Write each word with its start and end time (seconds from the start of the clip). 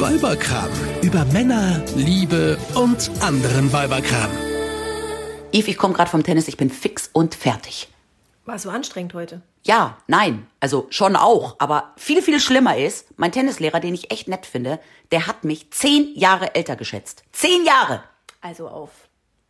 Weiberkram. 0.00 0.70
Über 1.02 1.26
Männer, 1.26 1.84
Liebe 1.94 2.56
und 2.74 3.10
anderen 3.20 3.70
Weiberkram. 3.70 4.30
Yves, 5.52 5.68
ich 5.68 5.76
komme 5.76 5.92
gerade 5.92 6.10
vom 6.10 6.22
Tennis, 6.22 6.48
ich 6.48 6.56
bin 6.56 6.70
fix 6.70 7.10
und 7.12 7.34
fertig. 7.34 7.88
War 8.46 8.58
so 8.58 8.70
anstrengend 8.70 9.12
heute. 9.12 9.42
Ja, 9.62 9.98
nein, 10.06 10.46
also 10.58 10.86
schon 10.88 11.16
auch. 11.16 11.56
Aber 11.58 11.92
viel, 11.98 12.22
viel 12.22 12.40
schlimmer 12.40 12.78
ist, 12.78 13.08
mein 13.18 13.30
Tennislehrer, 13.30 13.78
den 13.78 13.92
ich 13.92 14.10
echt 14.10 14.26
nett 14.26 14.46
finde, 14.46 14.80
der 15.12 15.26
hat 15.26 15.44
mich 15.44 15.70
zehn 15.70 16.16
Jahre 16.16 16.54
älter 16.54 16.76
geschätzt. 16.76 17.22
Zehn 17.32 17.66
Jahre! 17.66 18.02
Also 18.40 18.68
auf 18.68 18.88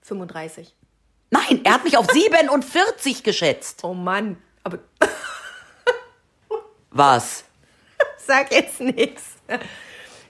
35. 0.03 0.75
Nein, 1.31 1.61
er 1.63 1.75
hat 1.75 1.85
mich 1.85 1.97
auf 1.97 2.11
47 2.11 3.23
geschätzt. 3.23 3.85
Oh 3.85 3.95
Mann. 3.95 4.37
Aber 4.65 4.81
Was? 6.91 7.45
sag 8.27 8.51
jetzt 8.53 8.81
nichts. 8.81 9.23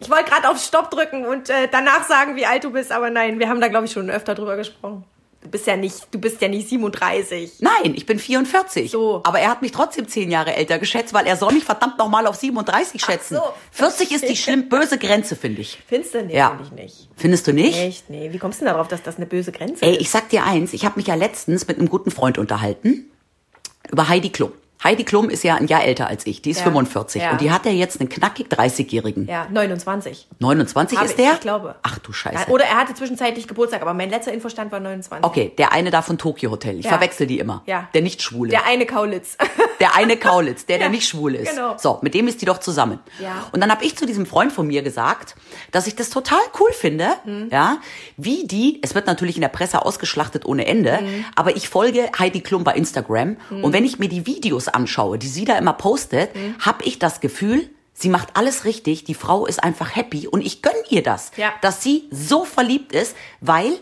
Ich 0.00 0.10
wollte 0.10 0.30
gerade 0.30 0.48
auf 0.48 0.58
Stopp 0.62 0.90
drücken 0.90 1.26
und 1.26 1.50
äh, 1.50 1.68
danach 1.70 2.06
sagen, 2.08 2.34
wie 2.36 2.46
alt 2.46 2.64
du 2.64 2.70
bist, 2.70 2.90
aber 2.90 3.10
nein, 3.10 3.38
wir 3.38 3.48
haben 3.48 3.60
da, 3.60 3.68
glaube 3.68 3.86
ich, 3.86 3.92
schon 3.92 4.10
öfter 4.10 4.34
drüber 4.34 4.56
gesprochen. 4.56 5.04
Du 5.42 5.48
bist 5.48 5.66
ja 5.66 5.74
nicht, 5.74 6.08
du 6.10 6.18
bist 6.18 6.40
ja 6.42 6.48
nicht 6.48 6.68
37. 6.68 7.60
Nein, 7.60 7.94
ich 7.94 8.04
bin 8.04 8.18
44. 8.18 8.90
So. 8.90 9.22
Aber 9.24 9.38
er 9.40 9.48
hat 9.48 9.62
mich 9.62 9.72
trotzdem 9.72 10.06
zehn 10.06 10.30
Jahre 10.30 10.54
älter 10.54 10.78
geschätzt, 10.78 11.14
weil 11.14 11.26
er 11.26 11.36
soll 11.36 11.54
mich 11.54 11.64
verdammt 11.64 11.96
nochmal 11.96 12.26
auf 12.26 12.36
37 12.36 13.02
schätzen. 13.02 13.36
so. 13.36 13.42
40 13.72 14.12
ist 14.12 14.28
die 14.28 14.36
schlimm 14.42 14.68
böse 14.68 14.98
Grenze, 14.98 15.36
finde 15.36 15.62
ich. 15.62 15.78
Findest 15.86 16.12
du? 16.14 16.22
Nee, 16.24 16.36
Ja. 16.36 16.48
finde 16.50 16.64
ich 16.64 16.72
nicht. 16.72 17.08
Findest 17.16 17.46
du 17.46 17.52
nicht? 17.54 17.78
Echt? 17.78 18.10
Nee. 18.10 18.28
Wie 18.32 18.38
kommst 18.38 18.60
du 18.60 18.66
denn 18.66 18.74
darauf, 18.74 18.88
dass 18.88 19.02
das 19.02 19.16
eine 19.16 19.24
böse 19.24 19.50
Grenze 19.50 19.82
Ey, 19.82 19.92
ist? 19.94 20.00
ich 20.02 20.10
sag 20.10 20.28
dir 20.28 20.44
eins, 20.44 20.74
ich 20.74 20.84
habe 20.84 20.96
mich 20.98 21.06
ja 21.06 21.14
letztens 21.14 21.66
mit 21.66 21.78
einem 21.78 21.88
guten 21.88 22.10
Freund 22.10 22.36
unterhalten 22.36 23.10
über 23.90 24.08
Heidi 24.10 24.28
Klum. 24.30 24.52
Heidi 24.82 25.04
Klum 25.04 25.28
ist 25.30 25.42
ja 25.44 25.56
ein 25.56 25.66
Jahr 25.66 25.84
älter 25.84 26.06
als 26.06 26.26
ich, 26.26 26.40
die 26.42 26.50
ist 26.50 26.58
Ja. 26.58 26.64
45 26.64 27.22
Ja. 27.22 27.32
und 27.32 27.40
die 27.40 27.50
hat 27.50 27.66
ja 27.66 27.72
jetzt 27.72 28.00
einen 28.00 28.08
knackig 28.08 28.48
30-Jährigen. 28.48 29.26
Ja, 29.28 29.46
29. 29.50 30.26
29 30.38 30.98
Hab 30.98 31.04
ist 31.06 31.18
der? 31.18 31.34
ich 31.34 31.40
glaube. 31.40 31.74
Ach 31.82 31.98
du 31.98 32.12
Scheiße. 32.12 32.48
Oder 32.50 32.64
er 32.64 32.76
hatte 32.78 32.94
zwischenzeitlich 32.94 33.46
Geburtstag, 33.46 33.82
aber 33.82 33.92
mein 33.94 34.08
letzter 34.10 34.32
Infostand 34.32 34.72
war 34.72 34.80
29. 34.80 35.24
Okay, 35.24 35.52
der 35.58 35.72
eine 35.72 35.90
da 35.90 36.02
von 36.02 36.16
Tokyo 36.18 36.50
Hotel. 36.50 36.78
Ich 36.78 36.88
verwechsel 36.88 37.26
die 37.26 37.38
immer. 37.38 37.62
Ja. 37.66 37.88
Der 37.94 38.02
nicht 38.02 38.22
schwule. 38.22 38.50
Der 38.50 38.66
eine 38.66 38.86
Kaulitz. 38.86 39.36
Der 39.80 39.94
eine 39.96 40.18
Kaulitz, 40.18 40.66
der, 40.66 40.76
der 40.76 40.90
nicht 40.90 41.08
schwul 41.08 41.34
ist. 41.34 41.52
genau. 41.52 41.74
So, 41.78 42.00
mit 42.02 42.12
dem 42.12 42.28
ist 42.28 42.42
die 42.42 42.44
doch 42.44 42.58
zusammen. 42.58 42.98
Ja. 43.18 43.46
Und 43.52 43.62
dann 43.62 43.70
habe 43.70 43.82
ich 43.82 43.96
zu 43.96 44.04
diesem 44.04 44.26
Freund 44.26 44.52
von 44.52 44.66
mir 44.66 44.82
gesagt, 44.82 45.36
dass 45.70 45.86
ich 45.86 45.96
das 45.96 46.10
total 46.10 46.38
cool 46.60 46.70
finde, 46.74 47.08
Mhm. 47.24 47.48
ja, 47.50 47.78
wie 48.18 48.46
die, 48.46 48.78
es 48.82 48.94
wird 48.94 49.06
natürlich 49.06 49.36
in 49.36 49.40
der 49.40 49.48
Presse 49.48 49.82
ausgeschlachtet 49.82 50.44
ohne 50.44 50.66
Ende, 50.66 50.98
Mhm. 51.00 51.24
aber 51.34 51.56
ich 51.56 51.70
folge 51.70 52.10
Heidi 52.18 52.42
Klum 52.42 52.62
bei 52.62 52.74
Instagram 52.74 53.38
und 53.62 53.72
wenn 53.72 53.86
ich 53.86 53.98
mir 53.98 54.10
die 54.10 54.26
Videos 54.26 54.68
anschaue, 54.74 55.18
die 55.18 55.28
sie 55.28 55.44
da 55.44 55.56
immer 55.58 55.72
postet, 55.74 56.34
Mhm. 56.34 56.56
habe 56.60 56.84
ich 56.84 56.98
das 56.98 57.20
Gefühl, 57.20 57.68
sie 57.94 58.08
macht 58.08 58.36
alles 58.36 58.64
richtig, 58.64 59.04
die 59.04 59.14
Frau 59.14 59.46
ist 59.46 59.62
einfach 59.62 59.94
happy 59.94 60.26
und 60.28 60.40
ich 60.44 60.62
gönn 60.62 60.72
ihr 60.88 61.02
das, 61.02 61.32
Ja. 61.36 61.52
dass 61.60 61.82
sie 61.82 62.04
so 62.10 62.44
verliebt 62.44 62.92
ist, 62.92 63.14
weil 63.40 63.72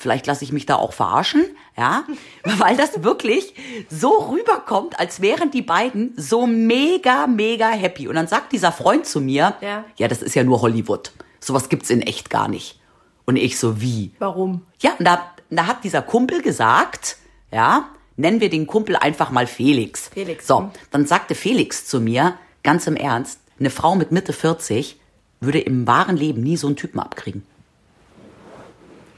Vielleicht 0.00 0.28
lasse 0.28 0.44
ich 0.44 0.52
mich 0.52 0.64
da 0.64 0.76
auch 0.76 0.92
verarschen, 0.92 1.44
ja, 1.76 2.04
weil 2.44 2.76
das 2.76 3.02
wirklich 3.02 3.52
so 3.90 4.10
rüberkommt, 4.30 5.00
als 5.00 5.20
wären 5.20 5.50
die 5.50 5.60
beiden 5.62 6.12
so 6.16 6.46
mega, 6.46 7.26
mega 7.26 7.68
happy. 7.70 8.06
Und 8.06 8.14
dann 8.14 8.28
sagt 8.28 8.52
dieser 8.52 8.70
Freund 8.70 9.06
zu 9.06 9.20
mir, 9.20 9.56
Ja. 9.60 9.84
ja, 9.96 10.06
das 10.06 10.22
ist 10.22 10.36
ja 10.36 10.44
nur 10.44 10.62
Hollywood. 10.62 11.10
Sowas 11.40 11.68
gibt's 11.68 11.90
in 11.90 12.00
echt 12.02 12.30
gar 12.30 12.46
nicht. 12.46 12.78
Und 13.24 13.34
ich 13.34 13.58
so, 13.58 13.80
wie? 13.80 14.12
Warum? 14.20 14.62
Ja, 14.80 14.92
und 15.00 15.04
da, 15.04 15.32
da 15.50 15.66
hat 15.66 15.82
dieser 15.82 16.02
Kumpel 16.02 16.42
gesagt, 16.42 17.16
ja, 17.50 17.88
nennen 18.18 18.40
wir 18.40 18.50
den 18.50 18.66
Kumpel 18.66 18.96
einfach 18.96 19.30
mal 19.30 19.46
Felix. 19.46 20.08
Felix, 20.12 20.46
So, 20.46 20.60
hm. 20.60 20.70
dann 20.90 21.06
sagte 21.06 21.34
Felix 21.34 21.86
zu 21.86 22.00
mir, 22.00 22.34
ganz 22.62 22.86
im 22.86 22.96
Ernst, 22.96 23.40
eine 23.58 23.70
Frau 23.70 23.94
mit 23.94 24.12
Mitte 24.12 24.32
40 24.32 25.00
würde 25.40 25.60
im 25.60 25.86
wahren 25.86 26.16
Leben 26.16 26.42
nie 26.42 26.56
so 26.56 26.66
einen 26.66 26.76
Typen 26.76 27.00
abkriegen. 27.00 27.46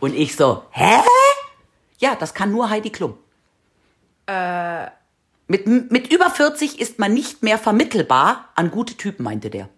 Und 0.00 0.14
ich 0.14 0.36
so, 0.36 0.62
hä? 0.70 1.00
Ja, 1.98 2.14
das 2.14 2.34
kann 2.34 2.52
nur 2.52 2.70
Heidi 2.70 2.90
Klum. 2.90 3.18
Äh. 4.26 4.86
Mit, 5.48 5.66
mit 5.66 6.12
über 6.12 6.30
40 6.30 6.80
ist 6.80 6.98
man 6.98 7.12
nicht 7.12 7.42
mehr 7.42 7.58
vermittelbar 7.58 8.50
an 8.54 8.70
gute 8.70 8.94
Typen, 8.96 9.24
meinte 9.24 9.50
der. 9.50 9.68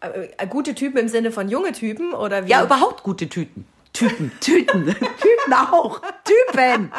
Äh, 0.00 0.46
gute 0.48 0.74
Typen 0.74 0.98
im 0.98 1.08
Sinne 1.08 1.30
von 1.30 1.48
junge 1.48 1.72
Typen 1.72 2.14
oder 2.14 2.46
wie? 2.46 2.50
Ja, 2.50 2.64
überhaupt 2.64 3.04
gute 3.04 3.28
Typen. 3.28 3.64
Typen, 3.92 4.32
Tüten, 4.40 4.86
Typen 5.20 5.52
auch. 5.54 6.00
Typen. 6.52 6.92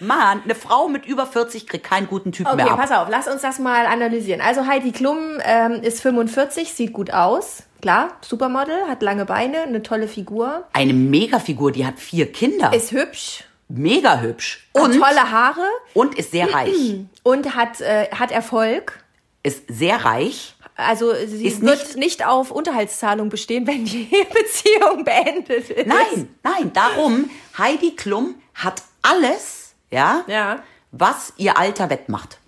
Mann, 0.00 0.42
eine 0.44 0.54
Frau 0.54 0.88
mit 0.88 1.06
über 1.06 1.26
40 1.26 1.66
kriegt 1.66 1.84
keinen 1.84 2.06
guten 2.06 2.30
Typen 2.32 2.52
Okay, 2.52 2.62
mehr 2.64 2.72
ab. 2.72 2.78
pass 2.80 2.92
auf, 2.92 3.08
lass 3.10 3.26
uns 3.28 3.42
das 3.42 3.58
mal 3.58 3.86
analysieren. 3.86 4.40
Also 4.40 4.66
Heidi 4.66 4.92
Klum 4.92 5.18
ähm, 5.42 5.82
ist 5.82 6.00
45, 6.02 6.72
sieht 6.72 6.92
gut 6.92 7.12
aus. 7.12 7.64
Klar, 7.82 8.08
Supermodel, 8.20 8.86
hat 8.88 9.02
lange 9.02 9.24
Beine, 9.24 9.62
eine 9.62 9.82
tolle 9.82 10.08
Figur. 10.08 10.64
Eine 10.72 10.92
Megafigur, 10.92 11.72
die 11.72 11.86
hat 11.86 11.98
vier 11.98 12.30
Kinder. 12.30 12.72
Ist 12.72 12.92
hübsch, 12.92 13.44
mega 13.68 14.20
hübsch. 14.20 14.68
hat 14.76 14.82
Und, 14.84 14.92
tolle 15.00 15.30
Haare 15.30 15.66
und 15.94 16.16
ist 16.16 16.30
sehr 16.32 16.52
reich. 16.52 16.74
und 17.22 17.54
hat, 17.56 17.80
äh, 17.80 18.08
hat 18.10 18.30
Erfolg. 18.30 19.04
Ist 19.44 19.62
sehr 19.68 20.04
reich. 20.04 20.54
Also 20.76 21.12
sie 21.26 21.46
Ist 21.46 21.60
wird 21.62 21.78
nicht- 21.80 21.96
nicht, 21.96 22.26
auf 22.26 22.50
Unterhaltszahlung 22.52 23.28
bestehen, 23.30 23.66
wenn 23.66 23.84
die 23.84 24.08
Beziehung 24.32 25.04
beendet 25.04 25.70
ist. 25.70 25.86
Nein, 25.86 26.28
nein, 26.44 26.72
darum, 26.72 27.30
Heidi 27.56 27.96
Klum 27.96 28.36
hat 28.54 28.82
alles, 29.02 29.74
ja, 29.90 30.24
Ja. 30.26 30.62
was 30.92 31.32
ihr 31.36 31.56
Alter 31.58 31.90
wettmacht. 31.90 32.38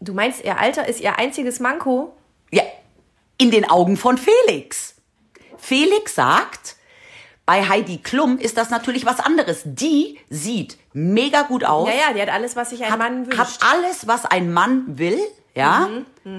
Du 0.00 0.12
meinst, 0.14 0.44
ihr 0.44 0.58
Alter 0.58 0.86
ist 0.88 1.00
ihr 1.00 1.18
einziges 1.18 1.60
Manko? 1.60 2.14
Ja, 2.50 2.62
in 3.38 3.50
den 3.50 3.68
Augen 3.68 3.96
von 3.96 4.18
Felix. 4.18 4.96
Felix 5.56 6.14
sagt, 6.14 6.76
bei 7.46 7.66
Heidi 7.68 7.98
Klum 7.98 8.38
ist 8.38 8.56
das 8.56 8.70
natürlich 8.70 9.06
was 9.06 9.20
anderes. 9.20 9.62
Die 9.64 10.18
sieht 10.30 10.78
mega 10.92 11.42
gut 11.42 11.64
aus. 11.64 11.88
Ja, 11.88 11.94
ja, 12.08 12.12
die 12.14 12.20
hat 12.22 12.28
alles, 12.30 12.54
was 12.56 12.70
sich 12.70 12.82
ein 12.84 12.90
hat, 12.90 12.98
Mann 12.98 13.26
wünscht. 13.26 13.38
hat 13.38 13.58
alles, 13.62 14.06
was 14.06 14.24
ein 14.26 14.52
Mann 14.52 14.98
will, 14.98 15.18
ja. 15.54 15.88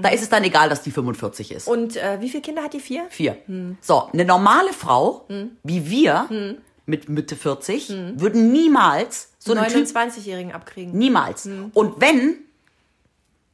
Da 0.01 0.09
ist 0.09 0.21
es 0.23 0.29
dann 0.29 0.43
egal, 0.43 0.67
dass 0.69 0.81
die 0.81 0.91
45 0.91 1.51
ist. 1.51 1.67
Und 1.67 1.95
äh, 1.95 2.19
wie 2.21 2.29
viele 2.29 2.41
Kinder 2.41 2.63
hat 2.63 2.73
die? 2.73 2.79
Vier? 2.79 3.05
Vier. 3.09 3.37
So, 3.81 4.09
eine 4.11 4.25
normale 4.25 4.73
Frau, 4.73 5.25
wie 5.63 5.89
wir, 5.89 6.57
mit 6.85 7.09
Mitte 7.09 7.35
40, 7.35 7.89
würden 8.15 8.51
niemals 8.51 9.31
so 9.39 9.53
einen 9.53 9.67
Typ 9.71 9.85
29-Jährigen 9.87 10.51
abkriegen. 10.53 10.97
Niemals. 10.97 11.47
Und 11.73 11.99
wenn, 12.01 12.37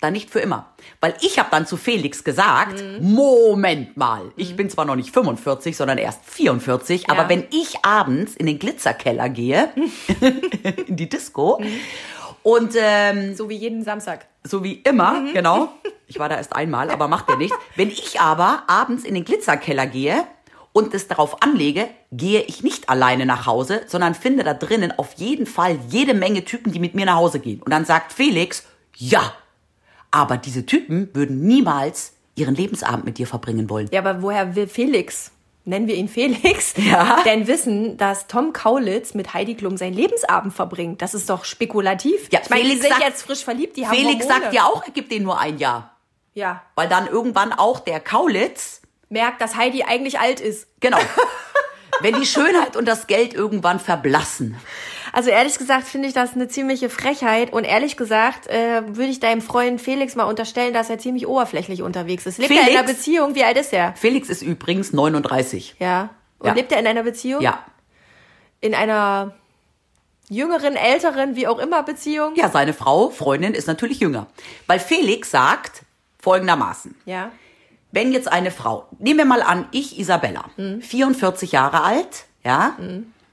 dann 0.01 0.13
nicht 0.13 0.29
für 0.31 0.39
immer. 0.39 0.73
Weil 0.99 1.13
ich 1.21 1.37
habe 1.39 1.49
dann 1.51 1.67
zu 1.67 1.77
Felix 1.77 2.23
gesagt, 2.23 2.83
Moment 3.01 3.95
mal, 3.97 4.31
ich 4.35 4.55
bin 4.55 4.69
zwar 4.69 4.85
noch 4.85 4.95
nicht 4.95 5.13
45, 5.13 5.77
sondern 5.77 5.97
erst 5.97 6.25
44, 6.25 7.09
aber 7.09 7.23
Ja. 7.23 7.29
wenn 7.29 7.45
ich 7.51 7.83
abends 7.85 8.35
in 8.35 8.47
den 8.47 8.57
Glitzerkeller 8.59 9.29
gehe, 9.29 9.69
in 10.87 10.95
die 10.97 11.07
Disco, 11.09 11.61
und 12.43 12.73
ähm, 12.75 13.35
So 13.35 13.49
wie 13.49 13.55
jeden 13.55 13.83
Samstag. 13.83 14.25
so 14.43 14.63
wie 14.63 14.73
immer, 14.73 15.23
genau, 15.33 15.69
ich 16.07 16.17
war 16.19 16.27
da 16.27 16.37
erst 16.37 16.55
einmal, 16.55 16.89
aber 16.89 17.07
macht 17.07 17.29
ja 17.29 17.35
nichts, 17.35 17.55
wenn 17.75 17.89
ich 17.89 18.19
aber 18.19 18.63
abends 18.67 19.03
in 19.03 19.13
den 19.13 19.23
Glitzerkeller 19.23 19.85
gehe, 19.85 20.25
und 20.73 20.93
es 20.93 21.07
darauf 21.07 21.41
anlege, 21.41 21.89
gehe 22.11 22.41
ich 22.43 22.63
nicht 22.63 22.89
alleine 22.89 23.25
nach 23.25 23.45
Hause, 23.45 23.81
sondern 23.87 24.15
finde 24.15 24.43
da 24.43 24.53
drinnen 24.53 24.93
auf 24.97 25.13
jeden 25.17 25.45
Fall 25.45 25.77
jede 25.89 26.13
Menge 26.13 26.45
Typen, 26.45 26.71
die 26.71 26.79
mit 26.79 26.95
mir 26.95 27.05
nach 27.05 27.15
Hause 27.15 27.39
gehen. 27.39 27.61
Und 27.61 27.71
dann 27.71 27.85
sagt 27.85 28.13
Felix, 28.13 28.63
ja, 28.95 29.33
aber 30.11 30.37
diese 30.37 30.65
Typen 30.65 31.09
würden 31.13 31.41
niemals 31.41 32.13
ihren 32.35 32.55
Lebensabend 32.55 33.05
mit 33.05 33.17
dir 33.17 33.27
verbringen 33.27 33.69
wollen. 33.69 33.89
Ja, 33.91 33.99
aber 34.01 34.21
woher 34.21 34.55
will 34.55 34.67
Felix, 34.67 35.31
nennen 35.65 35.87
wir 35.87 35.95
ihn 35.95 36.07
Felix, 36.07 36.73
Ja. 36.77 37.21
denn 37.25 37.47
wissen, 37.47 37.97
dass 37.97 38.27
Tom 38.27 38.53
Kaulitz 38.53 39.13
mit 39.13 39.33
Heidi 39.33 39.55
Klum 39.55 39.77
seinen 39.77 39.93
Lebensabend 39.93 40.53
verbringt? 40.53 41.01
Das 41.01 41.13
ist 41.13 41.29
doch 41.29 41.43
spekulativ. 41.45 42.29
Ja, 42.31 42.39
ich 42.43 42.49
meine, 42.49 42.63
die 42.63 42.67
Felix 42.69 42.81
sind 42.83 42.93
sagt- 42.93 43.03
jetzt 43.05 43.21
frisch 43.23 43.43
verliebt, 43.43 43.75
die 43.77 43.85
haben 43.87 43.95
Felix 43.95 44.25
Hormone. 44.25 44.41
sagt 44.43 44.53
ja 44.53 44.65
auch, 44.65 44.83
er 44.85 44.91
gibt 44.91 45.11
denen 45.11 45.25
nur 45.25 45.37
ein 45.39 45.57
Jahr. 45.57 45.97
Ja, 46.33 46.61
Weil 46.75 46.87
dann 46.87 47.07
irgendwann 47.07 47.51
auch 47.51 47.81
der 47.81 47.99
Kaulitz, 47.99 48.81
merkt, 49.11 49.41
dass 49.41 49.55
Heidi 49.55 49.83
eigentlich 49.83 50.19
alt 50.19 50.39
ist. 50.39 50.67
genau, 50.79 50.97
wenn 52.01 52.15
die 52.19 52.25
Schönheit 52.25 52.75
und 52.75 52.87
das 52.87 53.05
Geld 53.07 53.33
irgendwann 53.33 53.79
verblassen. 53.79 54.57
Also 55.13 55.29
ehrlich 55.29 55.57
gesagt 55.57 55.87
finde 55.87 56.07
ich 56.07 56.13
das 56.13 56.33
eine 56.35 56.47
ziemliche 56.47 56.89
Frechheit 56.89 57.51
und 57.51 57.65
ehrlich 57.65 57.97
gesagt 57.97 58.47
äh, 58.47 58.81
würde 58.87 59.11
ich 59.11 59.19
deinem 59.19 59.41
Freund 59.41 59.81
Felix 59.81 60.15
mal 60.15 60.23
unterstellen, 60.23 60.73
dass 60.73 60.89
er 60.89 60.99
ziemlich 60.99 61.27
oberflächlich 61.27 61.81
unterwegs 61.81 62.25
ist. 62.25 62.37
Lebt 62.37 62.49
er 62.51 62.57
in 62.59 62.63
Felix? 62.63 62.79
einer 62.79 62.87
Beziehung? 62.87 63.35
Wie 63.35 63.43
alt 63.43 63.57
ist 63.57 63.73
er? 63.73 63.93
Felix 63.95 64.29
ist 64.29 64.41
übrigens 64.41 64.93
39. 64.93 65.75
Ja. 65.79 66.09
Und 66.39 66.47
Ja. 66.47 66.53
lebt 66.53 66.71
er 66.71 66.79
in 66.79 66.87
einer 66.87 67.03
Beziehung? 67.03 67.41
Ja. 67.41 67.59
In 68.61 68.73
einer 68.73 69.33
jüngeren, 70.29 70.77
älteren, 70.77 71.35
wie 71.35 71.45
auch 71.47 71.59
immer 71.59 71.83
Beziehung? 71.83 72.35
Ja, 72.35 72.49
seine 72.49 72.73
Frau, 72.73 73.09
Freundin, 73.09 73.53
ist 73.53 73.67
natürlich 73.67 73.99
jünger. 73.99 74.27
Weil 74.67 74.79
Felix 74.79 75.29
sagt 75.31 75.81
folgendermaßen. 76.21 76.95
Ja. 77.05 77.31
Wenn 77.91 78.11
jetzt 78.13 78.31
eine 78.31 78.51
Frau, 78.51 78.87
nehmen 78.99 79.17
wir 79.19 79.25
mal 79.25 79.41
an, 79.41 79.65
ich 79.71 79.99
Isabella, 79.99 80.45
Mhm. 80.57 80.81
44 80.81 81.51
Jahre 81.51 81.81
alt, 81.83 82.25
ja, 82.43 82.75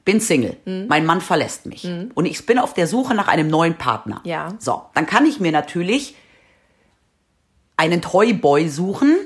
bin 0.05 0.20
Single, 0.20 0.56
Mhm. 0.64 0.87
mein 0.88 1.06
Mann 1.06 1.20
verlässt 1.20 1.66
mich 1.66 1.88
und 2.14 2.26
ich 2.26 2.44
bin 2.46 2.58
auf 2.58 2.75
der 2.75 2.87
Suche 2.87 3.14
nach 3.14 3.28
einem 3.28 3.49
neuen 3.49 3.76
Partner. 3.76 4.20
Ja. 4.25 4.55
So, 4.58 4.82
dann 4.94 5.06
kann 5.06 5.26
ich 5.26 5.38
mir 5.40 5.52
natürlich 5.52 6.14
einen 7.76 8.02
Toyboy 8.02 8.69
suchen, 8.69 9.16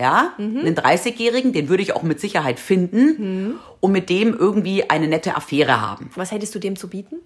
ja, 0.00 0.32
einen 0.38 0.74
30-Jährigen, 0.74 1.52
den 1.52 1.68
würde 1.68 1.82
ich 1.82 1.94
auch 1.94 2.02
mit 2.02 2.18
Sicherheit 2.18 2.58
finden 2.58 3.60
und 3.80 3.92
mit 3.92 4.10
dem 4.10 4.34
irgendwie 4.36 4.90
eine 4.90 5.06
nette 5.06 5.36
Affäre 5.36 5.80
haben. 5.80 6.10
Was 6.16 6.32
hättest 6.32 6.54
du 6.54 6.58
dem 6.58 6.74
zu 6.76 6.88
bieten? 6.88 7.16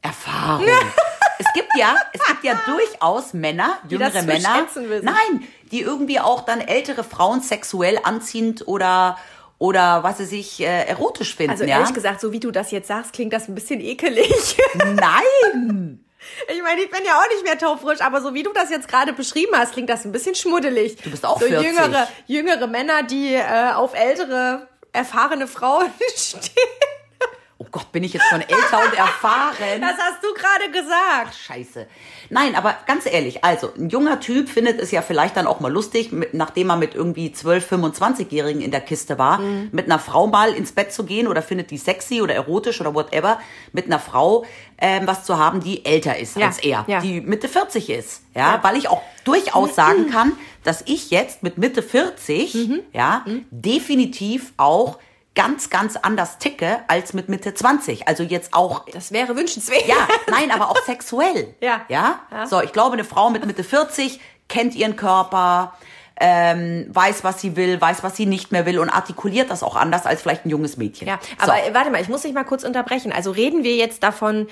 Erfahrung. 0.00 0.66
es 1.44 1.52
gibt 1.54 1.70
ja, 1.76 1.94
es 2.12 2.24
gibt 2.26 2.44
ja 2.44 2.54
durchaus 2.66 3.32
Männer, 3.34 3.78
jüngere 3.88 4.22
Männer, 4.22 4.66
nein, 5.02 5.46
die 5.70 5.80
irgendwie 5.80 6.20
auch 6.20 6.42
dann 6.44 6.60
ältere 6.60 7.04
Frauen 7.04 7.40
sexuell 7.40 7.98
anziehend 8.02 8.66
oder 8.66 9.18
oder 9.58 10.02
was 10.02 10.18
sie 10.18 10.24
sich 10.24 10.60
äh, 10.60 10.86
erotisch 10.88 11.36
finden, 11.36 11.52
Also 11.52 11.62
ja? 11.64 11.78
ehrlich 11.78 11.94
gesagt, 11.94 12.20
so 12.20 12.32
wie 12.32 12.40
du 12.40 12.50
das 12.50 12.72
jetzt 12.72 12.88
sagst, 12.88 13.12
klingt 13.12 13.32
das 13.32 13.46
ein 13.48 13.54
bisschen 13.54 13.80
ekelig. 13.80 14.56
Nein. 14.74 16.04
Ich 16.52 16.62
meine, 16.62 16.80
ich 16.80 16.90
bin 16.90 17.00
ja 17.06 17.18
auch 17.18 17.28
nicht 17.28 17.44
mehr 17.44 17.58
taufrisch, 17.58 18.00
aber 18.00 18.20
so 18.20 18.34
wie 18.34 18.42
du 18.42 18.52
das 18.52 18.70
jetzt 18.70 18.88
gerade 18.88 19.12
beschrieben 19.12 19.52
hast, 19.54 19.72
klingt 19.72 19.88
das 19.88 20.04
ein 20.04 20.10
bisschen 20.12 20.34
schmuddelig. 20.34 20.96
Du 20.96 21.10
bist 21.10 21.24
auch 21.24 21.40
so 21.40 21.46
40. 21.46 21.64
jüngere, 21.64 22.08
jüngere 22.26 22.66
Männer, 22.66 23.02
die 23.04 23.34
äh, 23.34 23.72
auf 23.72 23.94
ältere, 23.94 24.66
erfahrene 24.92 25.46
Frauen 25.46 25.86
stehen. 26.16 26.42
Oh 27.58 27.66
Gott, 27.70 27.92
bin 27.92 28.02
ich 28.02 28.12
jetzt 28.12 28.24
schon 28.28 28.40
älter 28.40 28.80
und 28.84 28.98
erfahren? 28.98 29.54
Das 29.80 29.92
hast 29.96 30.20
du 30.24 30.34
gerade 30.34 30.72
gesagt. 30.72 31.34
Scheiße. 31.46 31.86
Nein, 32.28 32.56
aber 32.56 32.76
ganz 32.88 33.06
ehrlich, 33.06 33.44
also 33.44 33.70
ein 33.78 33.88
junger 33.88 34.18
Typ 34.18 34.48
findet 34.48 34.80
es 34.80 34.90
ja 34.90 35.00
vielleicht 35.00 35.36
dann 35.36 35.46
auch 35.46 35.60
mal 35.60 35.70
lustig, 35.70 36.10
mit, 36.10 36.34
nachdem 36.34 36.70
er 36.70 36.76
mit 36.76 36.96
irgendwie 36.96 37.30
12, 37.30 37.70
25-Jährigen 37.70 38.60
in 38.62 38.72
der 38.72 38.80
Kiste 38.80 39.16
war, 39.16 39.38
Mhm. 39.38 39.68
mit 39.70 39.84
einer 39.86 40.00
Frau 40.00 40.26
mal 40.26 40.52
ins 40.52 40.72
Bett 40.72 40.92
zu 40.92 41.04
gehen 41.04 41.28
oder 41.28 41.40
findet 41.40 41.70
die 41.70 41.78
sexy 41.78 42.20
oder 42.20 42.34
erotisch 42.34 42.80
oder 42.80 42.94
whatever, 42.96 43.38
mit 43.72 43.86
einer 43.86 44.00
Frau 44.00 44.44
ähm, 44.78 45.06
was 45.06 45.24
zu 45.24 45.38
haben, 45.38 45.60
die 45.60 45.84
älter 45.84 46.18
ist 46.18 46.36
Ja, 46.36 46.46
als 46.46 46.58
er, 46.58 46.84
ja. 46.88 47.00
die 47.00 47.20
Mitte 47.20 47.48
40 47.48 47.90
ist. 47.90 48.22
Ja, 48.34 48.58
weil 48.64 48.76
ich 48.76 48.88
auch 48.88 49.02
durchaus 49.24 49.76
sagen 49.76 50.10
kann, 50.10 50.32
dass 50.64 50.82
ich 50.86 51.10
jetzt 51.12 51.44
mit 51.44 51.58
Mitte 51.58 51.82
40, 51.82 52.54
Mhm. 52.54 52.80
ja, 52.92 53.24
definitiv 53.50 54.52
auch 54.56 54.98
ganz, 55.34 55.70
ganz 55.70 55.96
anders 55.96 56.38
ticke 56.38 56.80
als 56.88 57.14
mit 57.14 57.28
Mitte 57.28 57.54
20. 57.54 58.06
Also 58.08 58.22
jetzt 58.22 58.52
auch 58.54 58.84
Das 58.92 59.12
wäre 59.12 59.36
wünschenswert. 59.36 59.86
ja, 59.86 59.96
nein, 60.30 60.50
aber 60.50 60.70
auch 60.70 60.82
sexuell. 60.84 61.54
Ja. 61.60 61.82
ja. 61.88 62.20
Ja. 62.30 62.46
So, 62.46 62.60
ich 62.60 62.72
glaube, 62.72 62.94
eine 62.94 63.04
Frau 63.04 63.30
mit 63.30 63.44
Mitte 63.46 63.64
40 63.64 64.20
kennt 64.48 64.74
ihren 64.74 64.96
Körper, 64.96 65.72
ähm, 66.20 66.86
weiß, 66.90 67.24
was 67.24 67.40
sie 67.40 67.56
will, 67.56 67.80
weiß, 67.80 68.02
was 68.04 68.16
sie 68.16 68.26
nicht 68.26 68.52
mehr 68.52 68.66
will 68.66 68.78
und 68.78 68.90
artikuliert 68.90 69.50
das 69.50 69.62
auch 69.62 69.74
anders 69.74 70.04
als 70.06 70.20
vielleicht 70.22 70.44
ein 70.44 70.50
junges 70.50 70.76
Mädchen. 70.76 71.08
Ja, 71.08 71.18
aber 71.38 71.56
so. 71.66 71.74
warte 71.74 71.90
mal, 71.90 72.00
ich 72.02 72.08
muss 72.08 72.22
dich 72.22 72.32
mal 72.34 72.44
kurz 72.44 72.62
unterbrechen. 72.64 73.12
Also 73.12 73.30
reden 73.30 73.64
wir 73.64 73.74
jetzt 73.76 74.02
davon, 74.02 74.46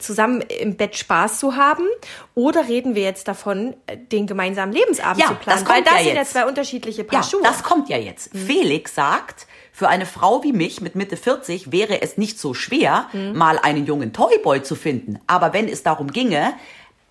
zusammen 0.00 0.40
im 0.42 0.76
Bett 0.76 0.96
Spaß 0.96 1.38
zu 1.38 1.54
haben 1.56 1.86
oder 2.34 2.66
reden 2.68 2.94
wir 2.96 3.02
jetzt 3.04 3.28
davon, 3.28 3.76
den 4.10 4.26
gemeinsamen 4.26 4.72
Lebensabend 4.72 5.20
Ja, 5.22 5.28
zu 5.28 5.34
planen? 5.36 5.60
das 5.60 5.64
kommt 5.64 5.76
Weil 5.76 5.84
das 5.84 5.92
ja 5.92 5.98
sind 6.00 6.14
ja 6.14 6.20
jetzt. 6.20 6.32
zwei 6.32 6.44
unterschiedliche 6.46 7.04
Paar 7.04 7.20
ja, 7.20 7.26
Schuhe. 7.26 7.40
das 7.44 7.62
kommt 7.62 7.88
ja 7.88 7.96
jetzt. 7.96 8.30
Felix 8.36 8.94
sagt, 8.94 9.46
für 9.76 9.88
eine 9.88 10.06
Frau 10.06 10.42
wie 10.42 10.54
mich 10.54 10.80
mit 10.80 10.94
Mitte 10.94 11.18
40 11.18 11.70
wäre 11.70 12.00
es 12.00 12.16
nicht 12.16 12.38
so 12.38 12.54
schwer, 12.54 13.10
mal 13.34 13.58
einen 13.58 13.84
jungen 13.84 14.14
Toyboy 14.14 14.62
zu 14.62 14.74
finden. 14.74 15.18
Aber 15.26 15.52
wenn 15.52 15.68
es 15.68 15.82
darum 15.82 16.10
ginge, 16.12 16.54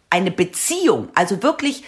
eine 0.10 0.32
Beziehung, 0.32 1.10
also 1.14 1.44
wirklich 1.44 1.84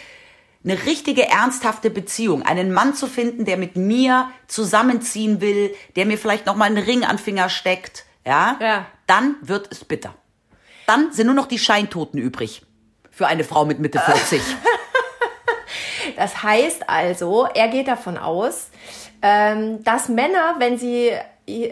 eine 0.64 0.86
richtige 0.86 1.28
ernsthafte 1.28 1.90
Beziehung, 1.90 2.44
einen 2.44 2.72
Mann 2.74 2.94
zu 2.94 3.08
finden, 3.08 3.44
der 3.44 3.58
mit 3.58 3.76
mir 3.76 4.30
zusammenziehen 4.46 5.42
will, 5.42 5.74
der 5.96 6.06
mir 6.06 6.20
vielleicht 6.20 6.46
noch 6.46 6.56
mal 6.56 6.66
einen 6.66 6.78
Ring 6.78 7.04
an 7.04 7.16
den 7.16 7.24
Finger 7.24 7.50
steckt, 7.50 8.06
ja, 8.24 8.58
Ja. 8.62 8.86
dann 9.08 9.36
wird 9.42 9.70
es 9.72 9.84
bitter. 9.84 10.14
Dann 10.86 11.12
sind 11.12 11.26
nur 11.26 11.34
noch 11.36 11.48
die 11.48 11.58
Scheintoten 11.58 12.20
übrig 12.20 12.62
für 13.10 13.26
eine 13.26 13.44
Frau 13.44 13.66
mit 13.66 13.80
Mitte 13.80 14.00
40. 14.00 14.40
Das 16.18 16.44
heißt 16.44 16.90
also, 16.90 17.48
er 17.54 17.70
geht 17.70 17.88
davon 17.88 18.18
aus, 18.18 18.70
ähm, 19.22 19.84
dass 19.84 20.10
Männer, 20.10 20.56
wenn 20.58 20.78
sie 20.78 21.12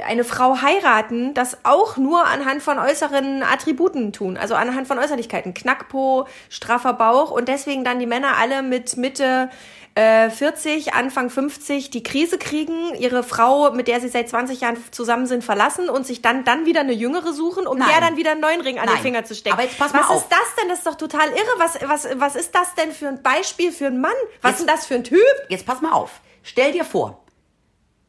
eine 0.07 0.24
Frau 0.24 0.62
heiraten, 0.62 1.33
das 1.33 1.57
auch 1.63 1.97
nur 1.97 2.25
anhand 2.25 2.63
von 2.63 2.80
äußeren 2.80 3.44
Attributen 3.44 4.13
tun, 4.13 4.38
also 4.38 4.56
anhand 4.56 4.88
von 4.88 4.97
Äußerlichkeiten. 5.00 5.53
Knackpo, 5.53 6.27
straffer 6.47 6.94
Bauch 6.94 7.31
und 7.31 7.50
deswegen 7.50 7.83
dann 7.83 8.00
die 8.00 8.06
Männer 8.06 8.38
alle 8.39 8.62
mit 8.62 8.95
Mitte 8.95 9.50
äh, 9.95 10.30
40, 10.30 10.94
Anfang 10.94 11.30
50 11.30 11.89
die 11.89 12.03
Krise 12.03 12.38
kriegen, 12.38 12.94
ihre 12.95 13.24
Frau, 13.24 13.71
mit 13.71 13.88
der 13.88 14.01
sie 14.01 14.09
seit 14.09 14.27
20 14.30 14.59
Jahren 14.62 14.77
zusammen 14.92 15.25
sind, 15.25 15.44
verlassen 15.44 15.89
und 15.89 16.06
sich 16.06 16.21
dann, 16.21 16.44
dann 16.44 16.65
wieder 16.65 16.81
eine 16.81 16.92
jüngere 16.94 17.31
suchen, 17.31 17.65
um 17.65 17.77
Nein. 17.77 17.88
der 17.89 18.01
dann 18.01 18.18
wieder 18.18 18.31
einen 18.31 18.42
neuen 18.42 18.59
Ring 18.62 18.77
an 18.77 18.86
Nein. 18.88 18.95
den 18.97 19.01
Finger 19.01 19.24
zu 19.24 19.33
stecken. 19.36 19.53
Aber 19.53 19.63
jetzt 19.63 19.80
pass 19.80 19.94
mal 19.94 20.01
was 20.01 20.09
auf. 20.09 20.21
ist 20.24 20.30
das 20.31 20.56
denn? 20.59 20.68
Das 20.69 20.80
ist 20.80 20.88
doch 20.88 20.95
total 20.95 21.30
irre. 21.30 21.47
Was, 21.57 21.80
was, 21.88 22.07
was 22.19 22.36
ist 22.36 22.53
das 22.53 22.75
denn 22.75 22.92
für 22.92 23.07
ein 23.07 23.24
Beispiel 23.24 23.71
für 23.71 23.88
einen 23.88 24.01
Mann? 24.01 24.12
Was 24.42 24.51
Jetzt- 24.51 24.59
ist 24.59 24.68
denn 24.68 24.75
das 24.75 24.86
für 24.86 24.95
ein 24.95 25.03
Typ? 25.06 25.24
Jetzt 25.50 25.65
pass 25.65 25.81
mal 25.81 25.94
auf. 25.94 26.19
Stell 26.44 26.74
dir 26.74 26.83
vor, 26.83 27.24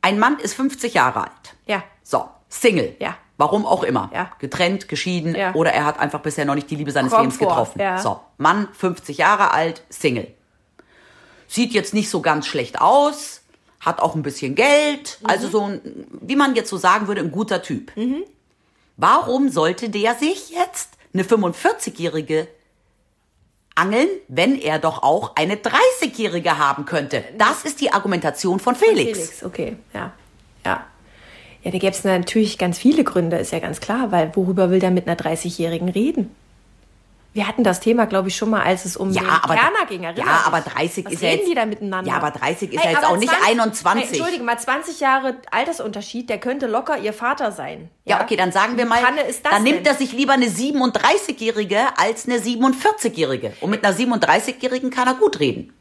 ein 0.02 0.18
Mann 0.18 0.38
ist 0.40 0.54
50 0.54 0.94
Jahre 0.94 1.20
alt. 1.22 1.54
Ja. 1.66 1.82
So, 2.02 2.28
Single. 2.48 2.96
Ja. 2.98 3.16
Warum 3.38 3.66
auch 3.66 3.82
immer. 3.84 4.10
Ja. 4.14 4.30
Getrennt, 4.38 4.88
geschieden 4.88 5.34
Ja. 5.34 5.54
oder 5.54 5.72
er 5.72 5.84
hat 5.84 5.98
einfach 6.00 6.20
bisher 6.20 6.44
noch 6.46 6.54
nicht 6.54 6.70
die 6.70 6.76
Liebe 6.76 6.90
seines 6.90 7.12
Kommt 7.12 7.22
Lebens 7.24 7.38
getroffen. 7.38 7.80
ja. 7.80 7.98
So, 7.98 8.20
Mann, 8.38 8.68
50 8.72 9.18
Jahre 9.18 9.52
alt, 9.52 9.82
Single. 9.90 10.34
Sieht 11.48 11.72
jetzt 11.72 11.94
nicht 11.94 12.10
so 12.10 12.20
ganz 12.20 12.46
schlecht 12.46 12.80
aus, 12.80 13.42
hat 13.80 14.00
auch 14.00 14.14
ein 14.14 14.22
bisschen 14.22 14.54
Geld, 14.54 15.18
Mhm. 15.20 15.26
also 15.30 15.48
so 15.48 15.62
ein, 15.62 16.06
wie 16.20 16.36
man 16.36 16.54
jetzt 16.54 16.70
so 16.70 16.76
sagen 16.76 17.06
würde, 17.08 17.20
ein 17.20 17.30
guter 17.30 17.62
Typ. 17.62 17.92
Warum 18.96 19.48
sollte 19.50 19.88
der 19.90 20.14
sich 20.14 20.50
jetzt 20.50 20.90
eine 21.12 21.22
45-jährige 21.24 22.48
angeln, 23.74 24.08
wenn 24.28 24.58
er 24.58 24.78
doch 24.78 25.02
auch 25.02 25.36
eine 25.36 25.56
30-jährige 25.56 26.58
haben 26.58 26.86
könnte? 26.86 27.22
Das 27.36 27.64
ist 27.64 27.80
die 27.80 27.92
Argumentation 27.92 28.58
von 28.58 28.74
Felix. 28.74 29.18
Felix, 29.18 29.44
okay, 29.44 29.76
ja. 29.92 30.12
Ja. 30.64 30.84
Ja, 31.62 31.70
da 31.72 31.78
gäbe 31.78 31.94
es 31.94 32.04
natürlich 32.04 32.58
ganz 32.58 32.78
viele 32.78 33.02
Gründe, 33.04 33.36
ist 33.38 33.52
ja 33.52 33.58
ganz 33.58 33.80
klar, 33.80 34.12
weil 34.12 34.34
worüber 34.34 34.70
will 34.70 34.78
der 34.78 34.90
mit 34.92 35.06
einer 35.08 35.16
30-Jährigen 35.18 35.88
reden? 35.88 36.34
Wir 37.36 37.46
hatten 37.46 37.64
das 37.64 37.80
Thema, 37.80 38.06
glaube 38.06 38.28
ich, 38.28 38.36
schon 38.36 38.48
mal, 38.48 38.62
als 38.62 38.86
es 38.86 38.96
um 38.96 39.10
Ja, 39.10 39.20
den 39.20 39.28
aber- 39.28 39.54
Kerner 39.56 39.84
ging. 39.86 40.04
erinner 40.04 40.24
ja, 40.26 40.42
aber 40.46 40.62
30 40.62 41.04
Was 41.04 41.12
ist 41.12 41.20
ja 41.22 41.28
jetzt- 41.28 41.46
die 41.46 41.54
da 41.54 41.66
miteinander? 41.66 42.10
Ja, 42.10 42.16
aber 42.16 42.30
30 42.30 42.72
ist 42.72 42.82
ja 42.82 42.90
jetzt 42.92 43.04
auch 43.04 43.18
nicht 43.18 43.30
21. 43.46 44.04
Hey, 44.04 44.08
Entschuldige 44.16 44.42
mal, 44.42 44.58
20 44.58 45.00
Jahre 45.00 45.36
Altersunterschied, 45.50 46.30
der 46.30 46.38
könnte 46.38 46.66
locker 46.66 46.96
ihr 46.96 47.12
Vater 47.12 47.52
sein. 47.52 47.90
Ja, 48.06 48.22
okay, 48.22 48.36
dann 48.36 48.52
sagen 48.52 48.78
wir 48.78 48.86
mal, 48.86 49.02
Panne 49.02 49.20
ist 49.20 49.44
das 49.44 49.52
dann 49.52 49.64
nimmt 49.64 49.80
denn? 49.80 49.92
er 49.92 49.94
sich 49.98 50.12
lieber 50.14 50.32
eine 50.32 50.46
37-Jährige 50.48 51.78
als 51.98 52.26
eine 52.26 52.38
47-Jährige. 52.38 53.52
Und 53.60 53.68
mit 53.68 53.84
einer 53.84 53.94
37-Jährigen 53.94 54.88
kann 54.88 55.06
er 55.06 55.14
gut 55.14 55.38
reden. 55.38 55.74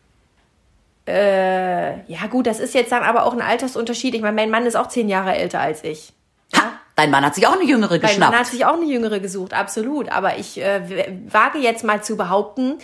Ja 1.07 2.27
gut, 2.29 2.47
das 2.47 2.59
ist 2.59 2.73
jetzt 2.73 2.91
dann 2.91 3.03
aber 3.03 3.23
auch 3.23 3.31
ein 3.33 3.41
Altersunterschied. 3.41 4.13
Ich 4.13 4.21
meine, 4.21 4.35
mein 4.35 4.49
Mann 4.49 4.65
ist 4.65 4.75
auch 4.75 4.87
10 4.89 5.07
Jahre 5.07 5.35
älter 5.35 5.61
als 5.61 5.85
ich. 5.85 6.11
Ha, 6.53 6.73
dein 6.95 7.11
Mann 7.11 7.25
hat 7.25 7.35
sich 7.35 7.45
auch 7.47 7.53
eine 7.53 7.63
Jüngere 7.63 7.91
Mein 7.91 8.01
Mann 8.01 8.09
geschnappt. 8.09 8.35
hat 8.39 8.45
sich 8.47 8.65
auch 8.65 8.73
eine 8.75 8.85
Jüngere 8.85 9.19
gesucht, 9.19 9.53
absolut. 9.53 10.09
Aber 10.09 10.37
ich 10.37 10.57
äh, 10.61 11.07
wage 11.29 11.59
jetzt 11.59 11.83
mal 11.83 12.03
zu 12.03 12.15
behaupten, 12.17 12.75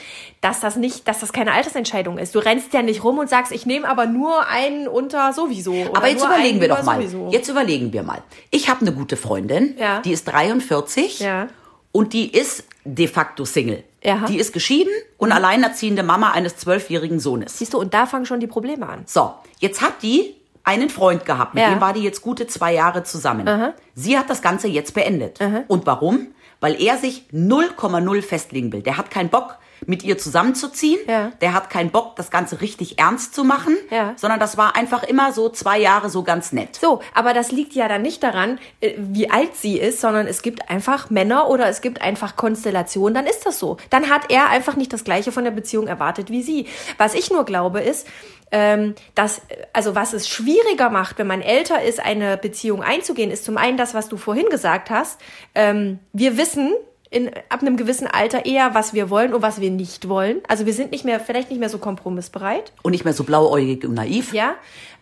dass 0.42 0.60
das 0.60 0.76
nicht, 0.76 1.08
dass 1.08 1.20
das 1.20 1.32
keine 1.34 1.54
Altersentscheidung 1.54 2.18
ist. 2.18 2.36
Du 2.36 2.40
rennst 2.40 2.74
ja 2.74 2.82
nicht 2.82 3.04
rum 3.04 3.20
und 3.20 3.30
sagst, 3.30 3.52
ich 3.52 3.66
nehme 3.66 3.88
aber 3.88 4.06
nur 4.06 4.48
einen 4.48 4.88
unter 4.88 5.32
sowieso. 5.34 5.74
Aber 5.94 6.08
jetzt 6.08 6.26
überlegen 6.26 6.60
wir 6.62 6.68
doch 6.68 6.84
mal. 6.84 6.98
Sowieso. 6.98 7.30
Jetzt 7.32 7.48
überlegen 7.50 7.94
wir 7.94 8.04
mal. 8.04 8.22
Ich 8.50 8.70
habe 8.70 8.82
eine 8.82 8.92
gute 8.94 9.16
Freundin, 9.18 9.76
Ja. 9.78 10.02
die 10.02 10.12
ist 10.12 10.26
43 10.28 11.20
Ja. 11.20 11.48
und 11.92 12.14
die 12.14 12.32
ist 12.36 12.66
de 12.84 13.08
facto 13.08 13.46
Single. 13.46 13.84
Ja. 14.04 14.26
Die 14.28 14.38
ist 14.40 14.52
geschieden 14.54 14.92
und 15.18 15.32
alleinerziehende 15.32 16.02
Mama 16.04 16.32
eines 16.32 16.58
zwölfjährigen 16.58 17.20
Sohnes. 17.20 17.60
Siehst 17.60 17.74
du, 17.76 17.80
und 17.80 17.94
da 17.94 18.08
fangen 18.08 18.26
schon 18.26 18.40
die 18.40 18.48
Probleme 18.48 18.90
an. 18.90 19.04
So, 19.06 19.36
jetzt 19.60 19.82
hat 19.82 20.02
die 20.02 20.36
einen 20.64 20.90
Freund 20.90 21.26
gehabt, 21.26 21.54
mit 21.56 21.64
Ja. 21.64 21.70
dem 21.70 21.82
war 21.82 21.94
die 21.94 22.02
jetzt 22.04 22.22
gute 22.22 22.48
zwei 22.48 22.74
Jahre 22.74 23.04
zusammen. 23.04 23.74
Sie 23.96 24.18
hat 24.18 24.30
das 24.30 24.42
Ganze 24.42 24.68
jetzt 24.68 24.94
beendet. 24.94 25.40
Und 25.68 25.86
warum? 25.86 26.28
Weil 26.60 26.80
er 26.82 26.98
sich 26.98 27.26
0,0 27.32 28.22
festlegen 28.22 28.72
will. 28.72 28.82
Der 28.84 28.98
hat 28.98 29.10
keinen 29.10 29.30
Bock, 29.30 29.58
mit 29.86 30.04
ihr 30.04 30.18
zusammenzuziehen. 30.18 31.00
Ja. 31.08 31.32
Der 31.42 31.54
hat 31.54 31.70
keinen 31.70 31.92
Bock, 31.92 32.16
das 32.16 32.32
Ganze 32.32 32.62
richtig 32.62 33.00
ernst 33.00 33.34
zu 33.34 33.44
machen. 33.44 33.76
Ja. 33.90 34.14
Sondern 34.16 34.40
das 34.40 34.58
war 34.58 34.76
einfach 34.76 35.04
immer 35.04 35.32
so 35.32 35.50
zwei 35.50 35.80
Jahre 35.80 36.10
so 36.10 36.24
ganz 36.24 36.52
nett. 36.52 36.76
So, 36.76 37.02
aber 37.14 37.34
das 37.34 37.52
liegt 37.52 37.74
ja 37.74 37.88
dann 37.88 38.02
nicht 38.02 38.24
daran, 38.24 38.60
äh, 38.80 38.94
wie 38.98 39.30
alt 39.30 39.56
sie 39.56 39.80
ist, 39.80 40.02
sondern 40.02 40.28
es 40.28 40.42
gibt 40.42 40.70
einfach 40.70 41.10
Männer 41.10 41.50
oder 41.50 41.68
es 41.68 41.82
gibt 41.82 42.02
einfach 42.02 42.36
Konstellationen, 42.36 43.14
dann 43.14 43.26
ist 43.26 43.46
das 43.46 43.60
so. 43.60 43.78
Dann 43.90 44.10
hat 44.10 44.32
er 44.32 44.50
einfach 44.50 44.76
nicht 44.76 44.94
das 44.94 45.04
Gleiche 45.04 45.32
von 45.32 45.44
der 45.44 45.52
Beziehung 45.52 45.88
erwartet 45.88 46.30
wie 46.30 46.44
sie. 46.44 46.68
Was 46.98 47.14
ich 47.14 47.32
nur 47.32 47.46
glaube 47.46 47.82
ist, 47.82 48.08
ähm, 48.52 48.96
dass, 49.16 49.40
äh, 49.40 49.66
also 49.74 49.96
was 49.96 50.14
es 50.14 50.28
schwieriger 50.28 50.90
macht, 50.90 51.18
wenn 51.18 51.28
man 51.28 51.42
älter 51.42 51.82
ist, 51.82 52.00
eine 52.00 52.38
Beziehung 52.38 52.84
einzugehen, 52.84 53.32
ist 53.32 53.46
zum 53.46 53.58
einen 53.58 53.78
das, 53.78 53.94
was 53.94 54.10
du 54.10 54.18
vorhin 54.18 54.50
gesagt 54.50 54.90
hast. 54.90 55.20
Ähm, 55.56 56.00
wir 56.14 56.38
wissen, 56.38 56.74
in, 57.12 57.30
ab 57.50 57.62
einem 57.62 57.76
gewissen 57.76 58.08
Alter 58.08 58.46
eher, 58.46 58.74
was 58.74 58.94
wir 58.94 59.10
wollen 59.10 59.34
und 59.34 59.42
was 59.42 59.60
wir 59.60 59.70
nicht 59.70 60.08
wollen. 60.08 60.42
Also 60.48 60.66
wir 60.66 60.74
sind 60.74 60.92
nicht 60.92 61.04
mehr, 61.04 61.20
vielleicht 61.20 61.50
nicht 61.50 61.60
mehr 61.60 61.70
so 61.70 61.78
kompromissbereit. 61.78 62.72
Und 62.82 62.92
nicht 62.92 63.04
mehr 63.04 63.14
so 63.14 63.26
blauäugig 63.26 63.84
und 63.84 63.94
naiv. 63.94 64.34
Ja, 64.34 64.56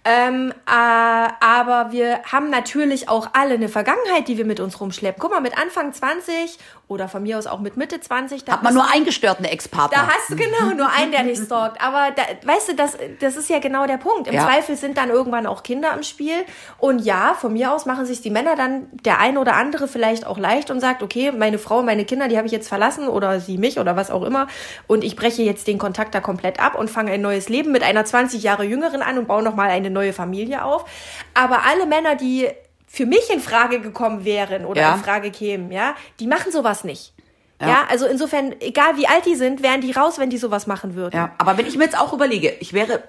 Ähm, 0.06 0.53
äh, 0.65 0.72
aber 0.72 1.91
wir 1.91 2.22
haben 2.24 2.50
natürlich 2.50 3.10
auch 3.10 3.29
alle 3.34 3.56
eine 3.56 3.68
Vergangenheit, 3.70 4.27
die 4.27 4.38
wir 4.38 4.46
mit 4.46 4.60
uns 4.60 4.79
rumschleppen. 4.79 5.20
Guck 5.22 5.32
mal, 5.32 5.41
mit 5.41 5.58
Anfang 5.62 5.91
20 5.94 6.58
oder 6.88 7.08
von 7.08 7.22
mir 7.22 7.38
aus 7.38 7.46
auch 7.46 7.60
mit 7.60 7.77
Mitte 7.77 8.00
20. 8.00 8.46
Da 8.46 8.53
Hat 8.53 8.63
man 8.63 8.74
nur 8.74 8.89
einen 8.91 9.06
gestörten 9.06 9.46
Ex-Partner. 9.46 9.96
da 9.96 10.08
hast 10.08 10.29
du 10.32 10.36
genau 10.36 10.74
nur 10.77 10.89
einen, 10.89 11.12
der 11.12 11.24
dich 11.24 11.38
stalkt. 11.39 11.82
Aber 11.84 12.12
da, 12.15 12.24
weißt 12.48 12.70
du, 12.70 12.75
das, 12.75 12.98
das 13.20 13.36
ist 13.36 13.50
ja 13.50 13.60
genau 13.60 13.86
der 13.86 13.98
Punkt. 13.98 14.27
Im 14.27 14.34
Ja. 14.34 14.46
Zweifel 14.46 14.75
sind 14.75 14.98
dann 14.98 15.10
irgendwann 15.10 15.46
auch 15.46 15.62
Kinder 15.63 15.94
im 15.94 16.01
Spiel. 16.03 16.34
Und 16.77 17.00
ja, 17.00 17.36
von 17.39 17.53
mir 17.53 17.72
aus 17.74 17.86
machen 17.86 18.06
sich 18.06 18.22
die 18.22 18.32
Männer 18.32 18.56
dann 18.56 18.88
der 19.06 19.20
eine 19.20 19.39
oder 19.39 19.56
andere 19.56 19.88
vielleicht 19.88 20.25
auch 20.25 20.39
leicht 20.39 20.72
und 20.72 20.79
sagt, 20.79 21.03
okay, 21.03 21.32
meine 21.32 21.60
Frau, 21.60 21.84
meine 21.84 22.06
Kinder, 22.06 22.27
die 22.27 22.38
habe 22.38 22.48
ich 22.48 22.53
jetzt 22.53 22.70
verlassen 22.70 23.08
oder 23.08 23.39
sie 23.39 23.58
mich 23.58 23.77
oder 23.79 23.96
was 23.96 24.10
auch 24.10 24.24
immer. 24.24 24.48
Und 24.88 25.03
ich 25.03 25.15
breche 25.15 25.44
jetzt 25.44 25.68
den 25.68 25.77
Kontakt 25.77 26.15
da 26.15 26.22
komplett 26.22 26.60
ab 26.60 26.74
und 26.75 26.89
fange 26.89 27.12
ein 27.12 27.22
neues 27.22 27.50
Leben 27.50 27.72
mit 27.72 27.84
einer 27.84 28.06
20 28.06 28.41
Jahre 28.41 28.63
jüngeren 28.63 29.01
an 29.03 29.18
und 29.20 29.27
baue 29.27 29.44
nochmal 29.44 29.70
eine 29.70 29.88
neue 29.89 30.13
Familie 30.13 30.63
auf. 30.63 30.86
Aber 31.34 31.63
alle 31.65 31.86
Männer, 31.86 32.15
die 32.15 32.48
für 32.88 33.05
mich 33.05 33.29
in 33.31 33.39
Frage 33.39 33.79
gekommen 33.81 34.25
wären 34.25 34.65
oder 34.65 34.81
Ja. 34.81 34.96
in 34.96 35.03
Frage 35.03 35.31
kämen, 35.31 35.72
ja, 35.72 35.96
die 36.19 36.27
machen 36.27 36.51
sowas 36.51 36.84
nicht. 36.84 37.13
Ja. 37.62 37.86
also 37.89 38.05
insofern, 38.05 38.55
egal 38.62 38.96
wie 38.96 39.05
alt 39.05 39.25
die 39.25 39.36
sind, 39.36 39.62
wären 39.62 39.81
die 39.81 39.91
raus, 39.91 40.17
wenn 40.17 40.29
die 40.29 40.38
sowas 40.38 40.65
machen 40.65 40.96
würden. 40.96 41.17
Ja, 41.17 41.34
aber 41.38 41.58
wenn 41.58 41.65
ich 41.67 41.75
mir 41.77 41.84
jetzt 41.84 42.00
auch 42.00 42.13
überlege, 42.13 42.51
ich 42.62 42.72
wäre 42.72 43.03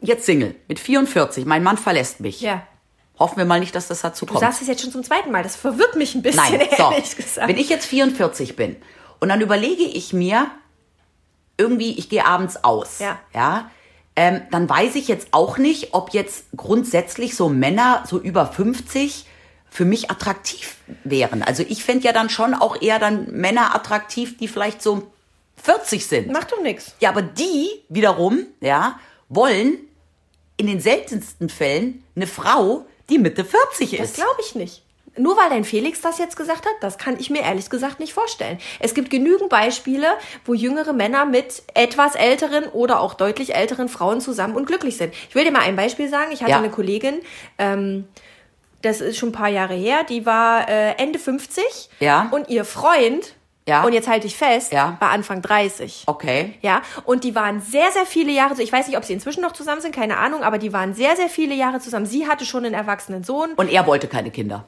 jetzt 0.00 0.26
Single 0.26 0.54
mit 0.68 0.78
44, 0.78 1.44
mein 1.44 1.64
Mann 1.64 1.76
verlässt 1.76 2.20
mich. 2.20 2.40
Ja. 2.40 2.62
Hoffen 3.18 3.38
wir 3.38 3.46
mal 3.46 3.58
nicht, 3.58 3.74
dass 3.74 3.88
das 3.88 4.02
dazu 4.02 4.24
Du 4.24 4.34
kommt. 4.34 4.44
sagst 4.44 4.62
es 4.62 4.68
jetzt 4.68 4.82
schon 4.82 4.92
zum 4.92 5.02
zweiten 5.02 5.32
Mal. 5.32 5.42
Das 5.42 5.56
verwirrt 5.56 5.96
mich 5.96 6.14
ein 6.14 6.22
bisschen, 6.22 6.56
Nein, 6.56 6.68
so. 6.76 6.90
ehrlich 6.92 7.16
gesagt. 7.16 7.48
Wenn 7.48 7.56
ich 7.56 7.68
jetzt 7.68 7.86
44 7.86 8.54
bin 8.54 8.76
und 9.18 9.28
dann 9.28 9.40
überlege 9.40 9.82
ich 9.84 10.12
mir, 10.12 10.46
irgendwie, 11.58 11.98
ich 11.98 12.08
gehe 12.08 12.24
abends 12.26 12.62
aus. 12.62 12.98
Ja. 13.00 13.18
Ja. 13.34 13.70
Ähm, 14.16 14.40
dann 14.50 14.68
weiß 14.68 14.94
ich 14.94 15.08
jetzt 15.08 15.28
auch 15.32 15.58
nicht, 15.58 15.92
ob 15.92 16.10
jetzt 16.10 16.46
grundsätzlich 16.56 17.36
so 17.36 17.48
Männer 17.48 18.04
so 18.08 18.18
über 18.18 18.46
50 18.46 19.26
für 19.68 19.84
mich 19.84 20.10
attraktiv 20.10 20.76
wären. 21.04 21.42
Also 21.42 21.62
ich 21.68 21.84
fände 21.84 22.06
ja 22.06 22.12
dann 22.12 22.30
schon 22.30 22.54
auch 22.54 22.80
eher 22.80 22.98
dann 22.98 23.30
Männer 23.32 23.74
attraktiv, 23.74 24.38
die 24.38 24.48
vielleicht 24.48 24.80
so 24.80 25.10
40 25.62 26.06
sind. 26.06 26.32
Macht 26.32 26.52
doch 26.52 26.62
nichts. 26.62 26.94
Ja, 27.00 27.10
aber 27.10 27.22
die 27.22 27.68
wiederum, 27.90 28.46
ja, 28.60 28.98
wollen 29.28 29.78
in 30.56 30.66
den 30.66 30.80
seltensten 30.80 31.50
Fällen 31.50 32.02
eine 32.14 32.26
Frau, 32.26 32.86
die 33.10 33.18
Mitte 33.18 33.44
40 33.44 33.98
Das 33.98 34.10
ist. 34.10 34.14
glaube 34.16 34.40
ich 34.40 34.54
nicht. 34.54 34.82
Nur 35.18 35.36
weil 35.36 35.48
dein 35.50 35.64
Felix 35.64 36.00
das 36.00 36.18
jetzt 36.18 36.36
gesagt 36.36 36.66
hat, 36.66 36.72
das 36.80 36.98
kann 36.98 37.16
ich 37.18 37.30
mir 37.30 37.42
ehrlich 37.42 37.70
gesagt 37.70 38.00
nicht 38.00 38.12
vorstellen. 38.12 38.58
Es 38.80 38.94
gibt 38.94 39.10
genügend 39.10 39.48
Beispiele, 39.48 40.06
wo 40.44 40.54
jüngere 40.54 40.92
Männer 40.92 41.24
mit 41.24 41.62
etwas 41.74 42.14
älteren 42.14 42.64
oder 42.68 43.00
auch 43.00 43.14
deutlich 43.14 43.54
älteren 43.54 43.88
Frauen 43.88 44.20
zusammen 44.20 44.54
und 44.56 44.66
glücklich 44.66 44.96
sind. 44.96 45.14
Ich 45.28 45.34
will 45.34 45.44
dir 45.44 45.52
mal 45.52 45.62
ein 45.62 45.76
Beispiel 45.76 46.08
sagen. 46.08 46.32
Ich 46.32 46.40
hatte 46.42 46.50
Ja. 46.52 46.58
eine 46.58 46.70
Kollegin, 46.70 47.20
ähm, 47.58 48.06
das 48.82 49.00
ist 49.00 49.16
schon 49.18 49.30
ein 49.30 49.32
paar 49.32 49.48
Jahre 49.48 49.74
her, 49.74 50.04
die 50.04 50.26
war 50.26 50.68
äh, 50.68 50.92
Ende 50.98 51.18
50 51.18 51.64
Ja. 51.98 52.28
und 52.30 52.48
ihr 52.50 52.64
Freund, 52.64 53.34
Ja. 53.66 53.82
und 53.84 53.92
jetzt 53.94 54.06
halte 54.06 54.26
ich 54.28 54.36
fest, 54.36 54.72
Ja. 54.72 54.96
war 55.00 55.10
Anfang 55.10 55.42
30. 55.42 56.04
Okay. 56.06 56.54
Ja, 56.62 56.82
und 57.04 57.24
die 57.24 57.34
waren 57.34 57.60
sehr, 57.60 57.90
sehr 57.90 58.06
viele 58.06 58.30
Jahre, 58.30 58.62
ich 58.62 58.70
weiß 58.70 58.86
nicht, 58.86 58.96
ob 58.96 59.04
sie 59.04 59.12
inzwischen 59.14 59.40
noch 59.40 59.52
zusammen 59.52 59.80
sind, 59.80 59.92
keine 59.94 60.18
Ahnung, 60.18 60.42
aber 60.44 60.58
die 60.58 60.72
waren 60.72 60.94
sehr, 60.94 61.16
sehr 61.16 61.28
viele 61.28 61.54
Jahre 61.54 61.80
zusammen. 61.80 62.06
Sie 62.06 62.28
hatte 62.28 62.44
schon 62.44 62.64
einen 62.64 62.74
erwachsenen 62.74 63.24
Sohn, 63.24 63.54
Und 63.56 63.72
er 63.72 63.86
wollte 63.86 64.06
keine 64.06 64.30
Kinder. 64.30 64.66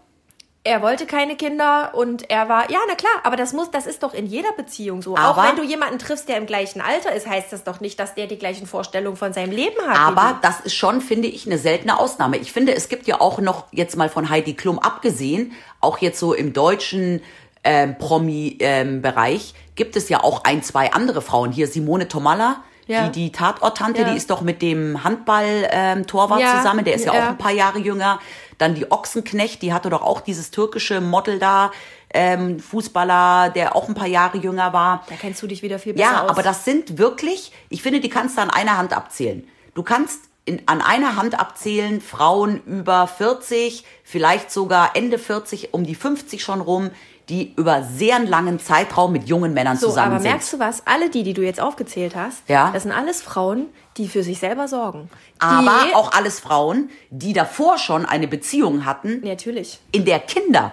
Er 0.69 0.83
wollte 0.83 1.07
keine 1.07 1.35
Kinder 1.35 1.93
und 1.95 2.31
er 2.31 2.49
war, 2.51 2.71
ja, 2.71 2.79
na 2.89 2.95
klar, 2.95 3.11
aber 3.25 3.37
das 3.37 3.53
muss, 3.55 3.71
das 3.71 3.87
ist 3.87 4.03
doch 4.03 4.13
in 4.13 4.27
jeder 4.27 4.53
Beziehung 4.53 5.01
so. 5.01 5.17
Aber- 5.17 5.41
Auch 5.43 5.49
wenn 5.49 5.57
du 5.57 5.63
jemanden 5.63 5.99
triffst, 5.99 6.29
der 6.29 6.37
im 6.37 6.45
gleichen 6.47 6.81
Alter 6.83 7.13
ist, 7.13 7.27
heißt 7.27 7.53
das 7.53 7.65
doch 7.65 7.81
nicht, 7.81 7.99
dass 7.99 8.15
der 8.15 8.27
die 8.27 8.39
gleichen 8.39 8.67
Vorstellungen 8.67 9.17
von 9.17 9.33
seinem 9.33 9.51
Leben 9.53 9.81
hat. 9.89 9.99
Aber 9.99 10.39
das 10.43 10.61
ist 10.61 10.75
schon, 10.75 11.01
finde 11.01 11.29
ich, 11.29 11.47
eine 11.47 11.57
seltene 11.59 11.99
Ausnahme. 11.99 12.37
Ich 12.37 12.53
finde, 12.53 12.75
es 12.75 12.89
gibt 12.91 13.07
ja 13.07 13.21
auch 13.21 13.39
noch, 13.39 13.65
jetzt 13.73 13.97
mal 13.97 14.09
von 14.11 14.29
Heidi 14.29 14.55
Klum 14.55 14.79
abgesehen, 14.79 15.53
auch 15.81 15.99
jetzt 15.99 16.21
so 16.21 16.35
im 16.35 16.53
deutschen 16.53 17.23
ähm, 17.65 17.97
Promi-Bereich, 17.99 19.55
gibt 19.75 19.97
es 19.97 20.09
ja 20.09 20.23
auch 20.23 20.45
ein, 20.45 20.63
zwei 20.63 20.93
andere 20.93 21.23
Frauen. 21.23 21.53
Hier 21.53 21.67
Simone 21.67 22.09
Tomalla, 22.09 22.63
Ja. 22.87 23.09
die, 23.09 23.13
die 23.27 23.33
Tatorttante, 23.33 24.03
Ja. 24.03 24.11
die 24.11 24.17
ist 24.17 24.31
doch 24.31 24.41
mit 24.43 24.63
dem 24.63 25.03
Handball-Torwart 25.05 26.41
Ja, 26.41 26.57
zusammen, 26.59 26.85
der 26.85 26.95
ist 26.95 27.05
ja. 27.07 27.13
auch 27.13 27.29
ein 27.31 27.39
paar 27.39 27.53
Jahre 27.53 27.79
jünger. 27.79 28.19
Dann 28.59 28.75
die 28.75 28.91
Ochsenknecht, 28.91 29.63
die 29.63 29.73
hatte 29.73 29.89
doch 29.91 30.03
auch 30.03 30.21
dieses 30.21 30.51
türkische 30.51 31.01
Model 31.01 31.39
da, 31.39 31.71
ähm, 32.13 32.59
Fußballer, 32.61 33.51
der 33.51 33.77
auch 33.77 33.89
ein 33.89 33.95
paar 33.95 34.07
Jahre 34.07 34.39
jünger 34.39 34.73
war. 34.73 35.05
da 35.09 35.15
kennst 35.15 35.43
du 35.43 35.47
dich 35.47 35.63
wieder 35.63 35.79
viel 35.79 35.95
besser 35.95 36.05
Ja, 36.11 36.23
aus. 36.25 36.31
aber 36.31 36.43
das 36.43 36.65
sind 36.65 36.99
wirklich, 36.99 37.53
ich 37.69 37.83
finde, 37.83 38.01
die 38.01 38.09
kannst 38.09 38.37
du 38.39 38.43
an 38.43 38.51
einer 38.51 38.77
Hand 38.79 38.93
abzählen. 38.97 39.47
Du 39.75 39.83
kannst 39.83 40.21
in, 40.45 40.63
an 40.67 40.81
einer 40.81 41.17
Hand 41.17 41.39
abzählen 41.39 42.01
Frauen 42.01 42.63
über 42.65 43.07
40, 43.07 43.85
vielleicht 44.03 44.51
sogar 44.51 44.97
Ende 44.97 45.19
40, 45.19 45.75
um 45.75 45.85
die 45.85 45.95
50 45.95 46.43
schon 46.43 46.61
rum, 46.63 46.91
die 47.29 47.53
über 47.57 47.83
sehr 47.83 48.17
einen 48.17 48.27
langen 48.27 48.59
Zeitraum 48.59 49.13
mit 49.13 49.29
jungen 49.29 49.53
Männern 49.55 49.77
so, 49.77 49.89
zusammen 49.89 50.13
aber 50.13 50.21
sind. 50.21 50.31
merkst 50.31 50.53
du 50.53 50.59
was? 50.59 50.83
Alle 50.87 51.11
die, 51.11 51.23
die 51.23 51.35
du 51.35 51.43
jetzt 51.43 51.61
aufgezählt 51.61 52.17
hast, 52.17 52.43
Ja. 52.49 52.71
das 52.73 52.85
sind 52.85 52.93
alles 52.93 53.21
Frauen, 53.23 53.67
die 53.97 54.09
für 54.09 54.23
sich 54.23 54.39
selber 54.39 54.69
sorgen. 54.69 55.11
aber 55.39 55.81
auch 55.95 56.13
alles 56.13 56.41
Frauen, 56.41 56.91
die 57.11 57.33
davor 57.33 57.79
schon 57.79 58.07
eine 58.07 58.29
Beziehung 58.29 58.85
hatten, 58.87 59.21
Natürlich. 59.25 59.79
in 59.93 60.05
der 60.05 60.21
Kinder 60.21 60.73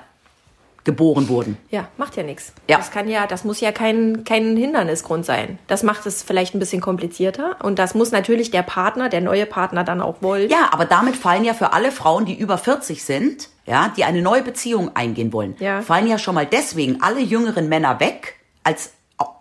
geboren 0.86 1.28
wurden. 1.28 1.58
Ja, 1.70 1.90
macht 1.98 2.16
ja 2.16 2.24
nichts. 2.24 2.54
Ja. 2.70 2.78
Das 2.78 2.92
kann 2.92 3.10
ja, 3.10 3.28
das 3.28 3.44
muss 3.44 3.60
ja 3.60 3.72
kein, 3.74 4.24
kein 4.24 4.56
Hindernisgrund 4.56 5.26
sein. 5.26 5.60
Das 5.68 5.84
macht 5.84 6.06
es 6.06 6.24
vielleicht 6.24 6.56
ein 6.56 6.60
bisschen 6.60 6.80
komplizierter. 6.82 7.58
Und 7.64 7.78
das 7.80 7.94
muss 7.96 8.12
natürlich 8.12 8.52
der 8.52 8.62
Partner, 8.64 9.10
der 9.10 9.22
neue 9.22 9.46
Partner 9.46 9.84
dann 9.84 10.00
auch 10.02 10.22
wollen. 10.22 10.50
Ja, 10.50 10.70
aber 10.72 10.86
damit 10.86 11.16
fallen 11.18 11.44
ja 11.44 11.54
für 11.54 11.74
alle 11.74 11.92
Frauen, 11.92 12.26
die 12.26 12.38
über 12.38 12.58
40 12.58 13.04
sind, 13.04 13.50
ja, 13.66 13.92
die 13.98 14.04
eine 14.06 14.22
neue 14.22 14.44
Beziehung 14.44 14.96
eingehen 14.96 15.34
wollen, 15.34 15.56
Ja. 15.60 15.82
fallen 15.82 16.08
ja 16.08 16.18
schon 16.20 16.36
mal 16.36 16.46
deswegen 16.46 17.02
alle 17.02 17.20
jüngeren 17.20 17.68
Männer 17.68 18.00
weg 18.00 18.36
als 18.64 18.92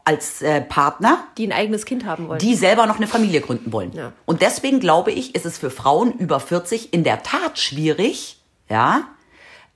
als 0.07 0.43
äh, 0.43 0.61
Partner, 0.61 1.25
Die 1.39 1.47
ein 1.47 1.53
eigenes 1.53 1.87
Kind 1.87 2.05
haben 2.05 2.29
wollen. 2.29 2.39
die 2.39 2.55
selber 2.55 2.85
noch 2.87 2.97
eine 2.97 3.07
Familie 3.07 3.41
gründen 3.41 3.73
wollen. 3.73 3.91
Ja. 3.95 4.13
Und 4.27 4.43
deswegen 4.43 4.79
glaube 4.79 5.11
ich, 5.13 5.35
ist 5.35 5.47
es 5.47 5.57
für 5.57 5.71
Frauen 5.71 6.13
über 6.13 6.41
40 6.41 6.93
in 6.93 7.05
der 7.05 7.23
Tat 7.23 7.59
schwierig, 7.59 8.39
ja, 8.69 9.05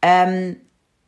ähm, 0.03 0.57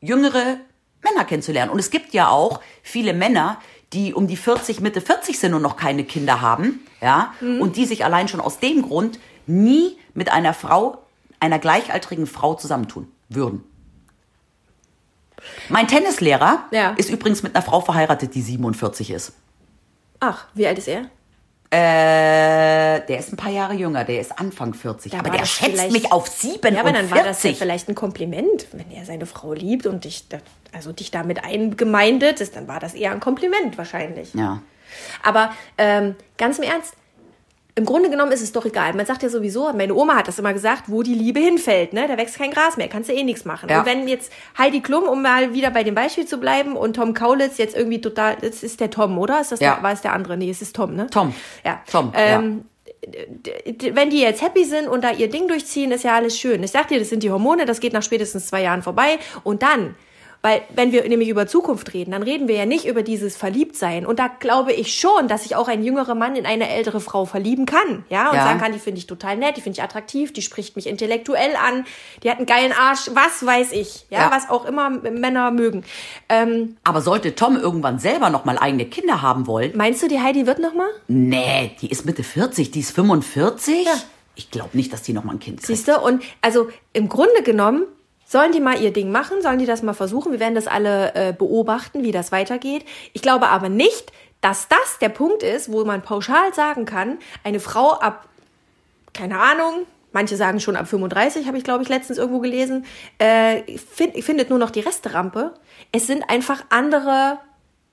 jüngere 0.00 0.56
Männer 1.02 1.24
kennenzulernen. 1.24 1.70
Und 1.70 1.78
es 1.78 1.90
gibt 1.90 2.12
ja 2.14 2.28
auch 2.28 2.60
viele 2.82 3.12
Männer, 3.14 3.58
die 3.92 4.14
um 4.14 4.26
die 4.26 4.36
40, 4.36 4.80
Mitte 4.80 5.00
40 5.00 5.38
sind 5.38 5.54
und 5.54 5.62
noch 5.62 5.76
keine 5.76 6.04
Kinder 6.04 6.40
haben, 6.40 6.80
ja, 7.00 7.34
Mhm. 7.40 7.60
und 7.60 7.76
die 7.76 7.86
sich 7.86 8.04
allein 8.04 8.28
schon 8.28 8.40
aus 8.40 8.58
dem 8.60 8.82
Grund 8.82 9.18
nie 9.46 9.96
mit 10.14 10.30
einer 10.30 10.54
Frau, 10.54 10.98
einer 11.40 11.58
gleichaltrigen 11.58 12.26
Frau 12.26 12.54
zusammentun 12.54 13.10
würden. 13.28 13.64
Mein 15.68 15.88
Tennislehrer 15.88 16.64
Ja. 16.70 16.90
ist 16.92 17.10
übrigens 17.10 17.42
mit 17.42 17.54
einer 17.54 17.64
Frau 17.64 17.80
verheiratet, 17.80 18.34
die 18.34 18.42
47 18.42 19.10
ist. 19.10 19.32
Ach, 20.20 20.46
wie 20.54 20.66
alt 20.66 20.76
ist 20.78 20.88
er? 20.88 21.06
Äh, 21.72 23.06
der 23.06 23.18
ist 23.18 23.32
ein 23.32 23.36
paar 23.36 23.52
Jahre 23.52 23.74
jünger, 23.74 24.02
der 24.02 24.20
ist 24.20 24.36
Anfang 24.36 24.74
40. 24.74 25.12
Da 25.12 25.20
aber 25.20 25.30
der 25.30 25.44
schätzt 25.44 25.92
mich 25.92 26.10
auf 26.10 26.26
47. 26.26 26.74
Ja, 26.74 26.80
aber 26.80 26.92
dann 26.92 27.10
war 27.12 27.22
das 27.22 27.42
ja 27.44 27.52
vielleicht 27.52 27.88
ein 27.88 27.94
Kompliment, 27.94 28.66
wenn 28.72 28.90
er 28.90 29.04
seine 29.04 29.24
Frau 29.24 29.52
liebt 29.52 29.86
und 29.86 30.04
dich, 30.04 30.24
also 30.72 30.90
dich 30.90 31.12
damit 31.12 31.44
eingemeindet 31.44 32.40
ist, 32.40 32.56
dann 32.56 32.66
war 32.66 32.80
das 32.80 32.94
eher 32.94 33.12
ein 33.12 33.20
Kompliment 33.20 33.78
wahrscheinlich. 33.78 34.34
Ja. 34.34 34.62
Aber 35.22 35.52
ähm, 35.78 36.16
ganz 36.36 36.58
im 36.58 36.64
Ernst, 36.64 36.94
im 37.80 37.86
Grunde 37.86 38.10
genommen 38.10 38.30
ist 38.30 38.42
es 38.42 38.52
doch 38.52 38.66
egal. 38.66 38.92
Man 38.94 39.06
sagt 39.06 39.22
ja 39.22 39.28
sowieso, 39.30 39.72
meine 39.72 39.94
Oma 39.94 40.14
hat 40.16 40.28
das 40.28 40.38
immer 40.38 40.52
gesagt, 40.52 40.84
wo 40.88 41.02
die 41.02 41.14
Liebe 41.14 41.40
hinfällt, 41.40 41.94
ne? 41.94 42.06
Da 42.06 42.18
wächst 42.18 42.36
kein 42.38 42.50
Gras 42.50 42.76
mehr, 42.76 42.88
kannst 42.88 43.08
du 43.08 43.14
eh 43.14 43.24
nichts 43.24 43.44
machen. 43.46 43.68
Ja. 43.70 43.80
Und 43.80 43.86
wenn 43.86 44.06
jetzt 44.06 44.30
Heidi 44.58 44.80
Klum, 44.80 45.04
um 45.04 45.22
mal 45.22 45.54
wieder 45.54 45.70
bei 45.70 45.82
dem 45.82 45.94
Beispiel 45.94 46.26
zu 46.26 46.38
bleiben, 46.38 46.76
und 46.76 46.94
Tom 46.96 47.14
Kaulitz 47.14 47.56
jetzt 47.58 47.74
irgendwie 47.74 48.00
total, 48.00 48.36
das 48.40 48.62
ist 48.62 48.80
der 48.80 48.90
Tom, 48.90 49.18
oder? 49.18 49.40
Ist 49.40 49.50
das 49.52 49.60
Ja. 49.60 49.76
der, 49.76 49.82
war 49.82 49.92
es 49.92 50.02
der 50.02 50.12
andere? 50.12 50.36
Nee, 50.36 50.50
es 50.50 50.60
ist 50.60 50.76
Tom, 50.76 50.94
ne? 50.94 51.06
Tom. 51.10 51.34
Ja. 51.64 51.80
Tom, 51.90 52.12
Ähm, 52.14 52.64
d- 53.02 53.94
wenn 53.94 54.10
die 54.10 54.20
jetzt 54.20 54.42
happy 54.42 54.64
sind 54.64 54.86
und 54.88 55.02
da 55.02 55.10
ihr 55.12 55.30
Ding 55.30 55.48
durchziehen, 55.48 55.90
ist 55.92 56.04
ja 56.04 56.14
alles 56.14 56.38
schön. 56.38 56.62
Ich 56.62 56.70
sag 56.70 56.88
dir, 56.88 56.98
das 56.98 57.08
sind 57.08 57.22
die 57.22 57.30
Hormone, 57.30 57.64
das 57.64 57.80
geht 57.80 57.92
nach 57.94 58.02
spätestens 58.02 58.46
zwei 58.48 58.62
Jahren 58.62 58.82
vorbei. 58.82 59.18
Und 59.42 59.62
dann, 59.62 59.94
weil 60.42 60.62
wenn 60.74 60.90
wir 60.92 61.06
nämlich 61.08 61.28
über 61.28 61.46
Zukunft 61.46 61.92
reden, 61.92 62.12
dann 62.12 62.22
reden 62.22 62.48
wir 62.48 62.54
ja 62.56 62.64
nicht 62.66 62.86
über 62.86 63.02
dieses 63.02 63.36
Verliebtsein. 63.36 64.06
Und 64.06 64.18
da 64.18 64.28
glaube 64.28 64.72
ich 64.72 64.94
schon, 64.98 65.28
dass 65.28 65.42
sich 65.42 65.54
auch 65.56 65.68
ein 65.68 65.84
jüngerer 65.84 66.14
Mann 66.14 66.34
in 66.36 66.46
eine 66.46 66.68
ältere 66.70 67.00
Frau 67.00 67.26
verlieben 67.26 67.66
kann. 67.66 68.04
Ja, 68.08 68.30
und 68.30 68.36
Ja. 68.36 68.44
sagen 68.44 68.58
kann, 68.60 68.72
die 68.72 68.78
finde 68.78 68.98
ich 68.98 69.06
total 69.06 69.36
nett, 69.36 69.56
die 69.56 69.60
finde 69.60 69.76
ich 69.78 69.82
attraktiv, 69.82 70.32
die 70.32 70.42
spricht 70.42 70.76
mich 70.76 70.86
intellektuell 70.86 71.54
an, 71.56 71.84
die 72.22 72.30
hat 72.30 72.38
einen 72.38 72.46
geilen 72.46 72.72
Arsch, 72.72 73.10
was 73.12 73.44
weiß 73.44 73.72
ich. 73.72 74.06
Ja, 74.08 74.20
Ja. 74.20 74.30
was 74.30 74.48
auch 74.48 74.64
immer 74.64 74.88
Männer 74.90 75.50
mögen. 75.50 75.84
Ähm, 76.28 76.76
Aber 76.84 77.02
sollte 77.02 77.34
Tom 77.34 77.56
irgendwann 77.56 77.98
selber 77.98 78.30
noch 78.30 78.44
mal 78.46 78.56
eigene 78.58 78.86
Kinder 78.86 79.20
haben 79.22 79.46
wollen? 79.46 79.72
meinst 79.76 80.02
du, 80.02 80.08
die 80.08 80.20
Heidi 80.20 80.46
wird 80.46 80.58
noch 80.58 80.74
mal? 80.74 80.88
Nee, 81.08 81.76
die 81.82 81.90
ist 81.90 82.06
Mitte 82.06 82.22
40, 82.22 82.70
die 82.70 82.80
ist 82.80 82.92
45. 82.92 83.84
Ja. 83.84 83.92
Ich 84.36 84.50
glaube 84.50 84.70
nicht, 84.72 84.90
dass 84.92 85.02
die 85.02 85.12
noch 85.12 85.24
mal 85.24 85.32
ein 85.32 85.38
Kind 85.40 85.58
kriegt. 85.58 85.66
Siehst 85.66 85.86
du? 85.88 85.98
Und 86.00 86.22
also 86.40 86.68
im 86.94 87.08
Grunde 87.10 87.42
genommen 87.42 87.84
sollen 88.30 88.52
die 88.52 88.60
mal 88.60 88.80
ihr 88.80 88.92
Ding 88.92 89.10
machen, 89.10 89.42
sollen 89.42 89.58
die 89.58 89.66
das 89.66 89.82
mal 89.82 89.92
versuchen. 89.92 90.30
Wir 90.30 90.38
werden 90.38 90.54
das 90.54 90.68
alle 90.68 91.12
äh, 91.16 91.32
beobachten, 91.32 92.04
wie 92.04 92.12
das 92.12 92.30
weitergeht. 92.30 92.84
Ich 93.12 93.22
glaube 93.22 93.48
aber 93.48 93.68
nicht, 93.68 94.12
dass 94.40 94.68
das 94.68 94.98
der 95.00 95.08
Punkt 95.08 95.42
ist, 95.42 95.72
wo 95.72 95.84
man 95.84 96.02
pauschal 96.02 96.54
sagen 96.54 96.84
kann, 96.84 97.18
eine 97.42 97.58
Frau 97.58 97.90
ab, 97.94 98.28
keine 99.12 99.40
Ahnung, 99.40 99.84
manche 100.12 100.36
sagen 100.36 100.60
schon 100.60 100.76
ab 100.76 100.86
35, 100.86 101.48
habe 101.48 101.58
ich 101.58 101.64
glaube 101.64 101.82
ich 101.82 101.88
letztens 101.88 102.18
irgendwo 102.18 102.38
gelesen, 102.38 102.86
äh, 103.18 103.62
find, 103.76 104.22
findet 104.22 104.48
nur 104.48 104.60
noch 104.60 104.70
die 104.70 104.78
Resterampe. 104.78 105.52
Es 105.90 106.06
sind 106.06 106.30
einfach 106.30 106.62
andere 106.70 107.38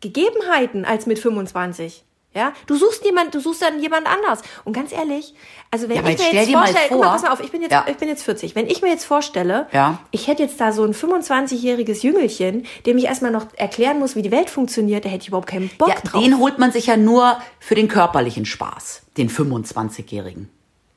Gegebenheiten 0.01 0.85
als 0.85 1.07
mit 1.07 1.17
25. 1.17 2.03
Ja, 2.35 2.53
du 2.67 2.75
suchst 2.75 3.03
jemand, 3.03 3.33
du 3.33 3.39
suchst 3.39 3.63
dann 3.63 3.81
jemand 3.81 4.05
anders. 4.05 4.41
Und 4.63 4.73
ganz 4.73 4.91
ehrlich, 4.91 5.33
also 5.71 5.89
wenn 5.89 5.95
Ja, 5.95 6.01
ich 6.07 6.19
mir 6.19 6.33
jetzt 6.33 6.51
vorstelle, 6.51 6.85
guck 6.89 6.97
vor- 6.97 7.05
mal, 7.05 7.11
pass 7.13 7.21
mal 7.23 7.31
auf, 7.31 7.39
ich 7.39 7.51
bin 7.51 7.61
jetzt, 7.63 7.71
Ja. 7.71 7.85
ich 7.89 7.97
bin 7.97 8.09
jetzt 8.09 8.21
40. 8.23 8.53
Wenn 8.53 8.67
ich 8.67 8.81
mir 8.83 8.89
jetzt 8.89 9.05
vorstelle, 9.05 9.65
Ja. 9.71 9.99
ich 10.11 10.27
hätte 10.27 10.43
jetzt 10.43 10.59
da 10.61 10.71
so 10.71 10.83
ein 10.83 10.93
25-jähriges 10.93 12.03
Jüngelchen, 12.03 12.67
dem 12.85 12.97
ich 12.99 13.05
erstmal 13.05 13.31
noch 13.31 13.47
erklären 13.55 13.97
muss, 13.97 14.15
wie 14.15 14.21
die 14.21 14.29
Welt 14.29 14.51
funktioniert, 14.51 15.05
da 15.05 15.09
hätte 15.09 15.23
ich 15.23 15.27
überhaupt 15.29 15.47
keinen 15.49 15.69
Bock 15.79 15.95
drauf. 16.03 16.21
den 16.21 16.37
holt 16.37 16.59
man 16.59 16.71
sich 16.71 16.85
ja 16.87 16.95
nur 16.97 17.39
für 17.59 17.73
den 17.75 17.87
körperlichen 17.87 18.45
Spaß, 18.45 19.03
den 19.17 19.29
25-Jährigen. 19.29 20.49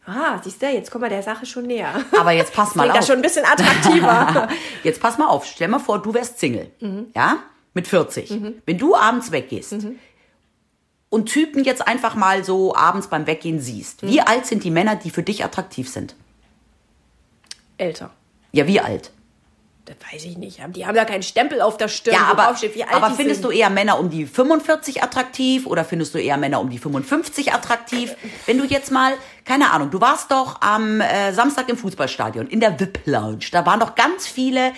ah, 0.07 0.41
siehst 0.43 0.61
du, 0.61 0.67
jetzt 0.67 0.91
kommen 0.91 1.05
wir 1.05 1.09
der 1.11 1.23
Sache 1.23 1.47
schon 1.47 1.67
näher. 1.67 1.93
Aber 2.19 2.33
jetzt 2.33 2.53
pass 2.53 2.75
mal 2.75 2.83
Klingt 2.83 2.93
auf. 2.95 2.99
das 2.99 3.07
schon 3.07 3.17
ein 3.17 3.23
bisschen 3.23 3.45
attraktiver. 3.47 4.49
Jetzt 4.83 5.01
pass 5.01 5.17
mal 5.19 5.29
auf, 5.29 5.47
stell 5.47 5.69
mal 5.69 5.79
vor, 5.79 6.01
du 6.03 6.13
wärst 6.13 6.39
Single, 6.41 6.71
Mhm. 6.81 7.07
ja, 7.15 7.37
mit 7.75 7.87
40. 7.87 8.31
Wenn 8.67 8.77
du 8.79 8.97
abends 8.97 9.31
weggehst 9.31 9.77
und 11.11 11.27
Typen 11.27 11.65
jetzt 11.65 11.87
einfach 11.87 12.15
mal 12.15 12.45
so 12.45 12.75
abends 12.75 13.09
beim 13.09 13.27
Weggehen 13.27 13.61
siehst, 13.61 14.03
Mhm. 14.03 14.09
wie 14.09 14.21
alt 14.23 14.47
sind 14.47 14.65
die 14.65 14.71
Männer, 14.71 14.97
die 14.97 15.11
für 15.11 15.23
dich 15.23 15.45
attraktiv 15.45 15.89
sind? 15.91 16.15
Älter. 17.77 18.11
Ja, 18.53 18.67
wie 18.67 18.81
alt? 18.81 19.11
Das 19.87 19.97
weiß 20.13 20.25
ich 20.27 20.37
nicht. 20.39 20.61
Die 20.77 20.87
haben 20.87 20.95
da 20.95 21.05
keinen 21.05 21.23
Stempel 21.25 21.61
auf 21.61 21.77
der 21.77 21.89
Stirn, 21.89 22.15
Ja, 22.15 22.27
aber, 22.31 22.49
alt 22.49 22.63
aber 22.93 23.11
findest 23.11 23.43
sind. 23.43 23.51
du 23.51 23.57
eher 23.57 23.71
Männer 23.71 23.99
um 23.99 24.09
die 24.09 24.25
45 24.25 25.03
attraktiv 25.03 25.67
oder 25.67 25.85
findest 25.85 26.15
du 26.15 26.19
eher 26.19 26.37
Männer 26.37 26.61
um 26.61 26.71
die 26.71 26.79
55 26.79 27.53
attraktiv? 27.53 28.15
Wenn 28.47 28.59
du 28.59 28.65
jetzt 28.65 28.93
mal, 28.93 29.15
keine 29.45 29.71
Ahnung, 29.73 29.91
du 29.91 30.01
warst 30.01 30.31
doch 30.31 30.61
am 30.61 31.01
äh, 31.01 31.33
Samstag 31.33 31.69
im 31.69 31.77
Fußballstadion 31.77 32.47
in 32.47 32.61
der 32.61 32.79
VIP 32.79 33.01
Lounge, 33.07 33.47
da 33.51 33.67
waren 33.67 33.81
doch 33.81 33.97
ganz 33.97 34.29
viele 34.29 34.73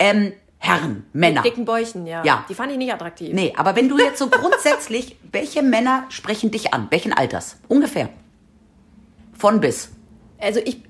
ähm, 0.00 0.32
Herren, 0.58 1.06
Männer. 1.12 1.42
Mit 1.42 1.52
dicken 1.52 1.64
Bäuchen, 1.64 2.06
ja. 2.06 2.24
Ja. 2.24 2.44
Die 2.48 2.54
fand 2.54 2.72
ich 2.72 2.78
nicht 2.78 2.92
attraktiv. 2.92 3.32
Nee, 3.32 3.52
aber 3.56 3.76
wenn 3.76 3.88
du 3.88 3.98
jetzt 3.98 4.18
so 4.18 4.28
grundsätzlich, 4.28 5.16
welche 5.32 5.62
Männer 5.62 6.04
sprechen 6.08 6.50
dich 6.50 6.72
an? 6.74 6.88
Welchen 6.90 7.12
Alters? 7.12 7.56
Ungefähr. 7.68 8.08
Von 9.38 9.60
bis. 9.60 9.90
Also 10.38 10.60
ich, 10.64 10.82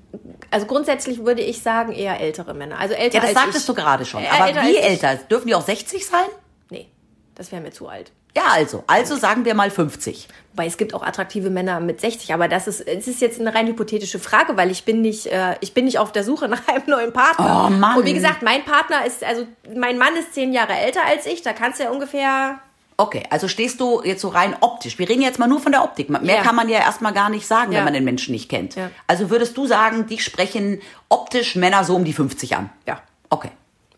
also 0.51 0.65
grundsätzlich 0.65 1.25
würde 1.25 1.41
ich 1.41 1.61
sagen 1.61 1.91
eher 1.91 2.19
ältere 2.19 2.53
Männer. 2.53 2.79
Also 2.79 2.93
älter 2.95 3.15
Ja, 3.15 3.21
das 3.21 3.29
als 3.29 3.39
sagtest 3.39 3.59
ich. 3.69 3.75
du 3.75 3.81
gerade 3.81 4.05
schon. 4.05 4.23
Äh, 4.23 4.27
Aber 4.27 4.47
älter 4.47 4.61
wie 4.63 4.77
älter? 4.77 5.15
Dürfen 5.15 5.47
die 5.47 5.55
auch 5.55 5.61
60 5.65 6.05
sein? 6.05 6.25
Nee, 6.69 6.87
das 7.35 7.51
wäre 7.51 7.61
mir 7.61 7.71
zu 7.71 7.87
alt. 7.87 8.11
Ja, 8.37 8.51
also. 8.51 8.83
Also 8.87 9.15
sagen 9.15 9.45
wir 9.45 9.53
mal 9.55 9.71
50. 9.71 10.27
Wobei 10.53 10.67
es 10.67 10.77
gibt 10.77 10.93
auch 10.93 11.03
attraktive 11.03 11.49
Männer 11.49 11.79
mit 11.79 12.01
60, 12.01 12.33
aber 12.33 12.47
das 12.47 12.67
ist, 12.67 12.81
es 12.81 13.07
ist 13.07 13.19
jetzt 13.21 13.39
eine 13.39 13.53
rein 13.53 13.67
hypothetische 13.67 14.19
Frage, 14.19 14.57
weil 14.57 14.69
ich 14.71 14.85
bin 14.85 15.01
nicht, 15.01 15.25
äh, 15.27 15.55
ich 15.61 15.73
bin 15.73 15.85
nicht 15.85 15.97
auf 15.99 16.11
der 16.11 16.23
Suche 16.23 16.47
nach 16.47 16.67
einem 16.67 16.83
neuen 16.87 17.13
Partner. 17.13 17.65
Oh, 17.67 17.69
Mann. 17.69 17.97
Und 17.97 18.05
wie 18.05 18.13
gesagt, 18.13 18.41
mein 18.43 18.63
Partner 18.65 19.05
ist, 19.05 19.23
also 19.23 19.45
mein 19.75 19.97
Mann 19.97 20.15
ist 20.15 20.33
zehn 20.33 20.53
Jahre 20.53 20.73
älter 20.73 21.01
als 21.05 21.25
ich, 21.25 21.41
da 21.41 21.53
kannst 21.53 21.79
du 21.79 21.83
ja 21.85 21.89
ungefähr, 21.91 22.59
Okay, 22.99 23.21
also 23.29 23.47
stehst 23.47 23.79
du 23.79 24.01
jetzt 24.03 24.21
so 24.21 24.29
rein 24.29 24.55
optisch. 24.59 24.97
Wir 24.97 25.07
reden 25.07 25.21
jetzt 25.21 25.37
mal 25.37 25.45
nur 25.45 25.59
von 25.59 25.71
der 25.71 25.83
Optik. 25.83 26.09
Mehr 26.09 26.37
Ja. 26.37 26.41
kann 26.41 26.55
man 26.55 26.67
ja 26.67 26.79
erstmal 26.79 27.13
gar 27.13 27.29
nicht 27.29 27.45
sagen, 27.45 27.71
Ja. 27.71 27.77
wenn 27.77 27.83
man 27.85 27.93
den 27.93 28.03
Menschen 28.03 28.31
nicht 28.31 28.49
kennt. 28.49 28.73
Ja. 28.75 28.89
Also 29.05 29.29
würdest 29.29 29.55
du 29.55 29.67
sagen, 29.67 30.07
dich 30.07 30.23
sprechen 30.23 30.81
optisch 31.07 31.55
Männer 31.55 31.83
so 31.83 31.95
um 31.95 32.05
die 32.05 32.13
50 32.13 32.55
an? 32.55 32.71
ja, 32.87 32.99
Okay, 33.29 33.51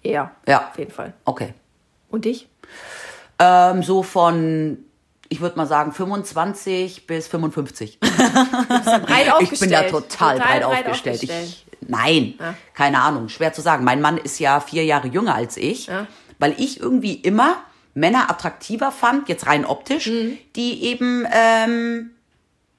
eher. 0.03 0.31
Ja. 0.45 0.67
Auf 0.71 0.77
jeden 0.77 0.91
Fall. 0.91 1.13
okay. 1.23 1.53
Und 2.09 2.25
dich? 2.25 2.49
Ähm, 3.39 3.83
so 3.83 4.03
von, 4.03 4.77
ich 5.29 5.39
würde 5.41 5.57
mal 5.57 5.65
sagen, 5.67 5.91
25 5.93 7.07
bis 7.07 7.27
55. 7.27 7.99
Breit 8.01 9.31
aufgestellt. 9.31 9.51
Ich 9.53 9.59
bin 9.59 9.69
da 9.71 9.83
total, 9.83 10.37
breit, 10.39 10.63
aufgestellt. 10.63 11.23
Ich, 11.23 11.65
nein, 11.87 12.33
keine 12.73 13.01
Ahnung, 13.01 13.29
schwer 13.29 13.53
zu 13.53 13.61
sagen. 13.61 13.83
Mein 13.83 14.01
Mann 14.01 14.17
ist 14.17 14.39
ja 14.39 14.59
vier 14.59 14.83
Jahre 14.85 15.07
jünger 15.07 15.35
als 15.35 15.57
ich, 15.57 15.87
Ja. 15.87 16.07
weil 16.39 16.53
ich 16.57 16.79
irgendwie 16.79 17.13
immer 17.13 17.57
Männer 17.93 18.29
attraktiver 18.29 18.91
fand, 18.91 19.29
jetzt 19.29 19.47
rein 19.47 19.65
optisch, 19.65 20.07
Mhm. 20.07 20.37
die 20.55 20.83
eben 20.85 21.25
ähm, 21.31 22.11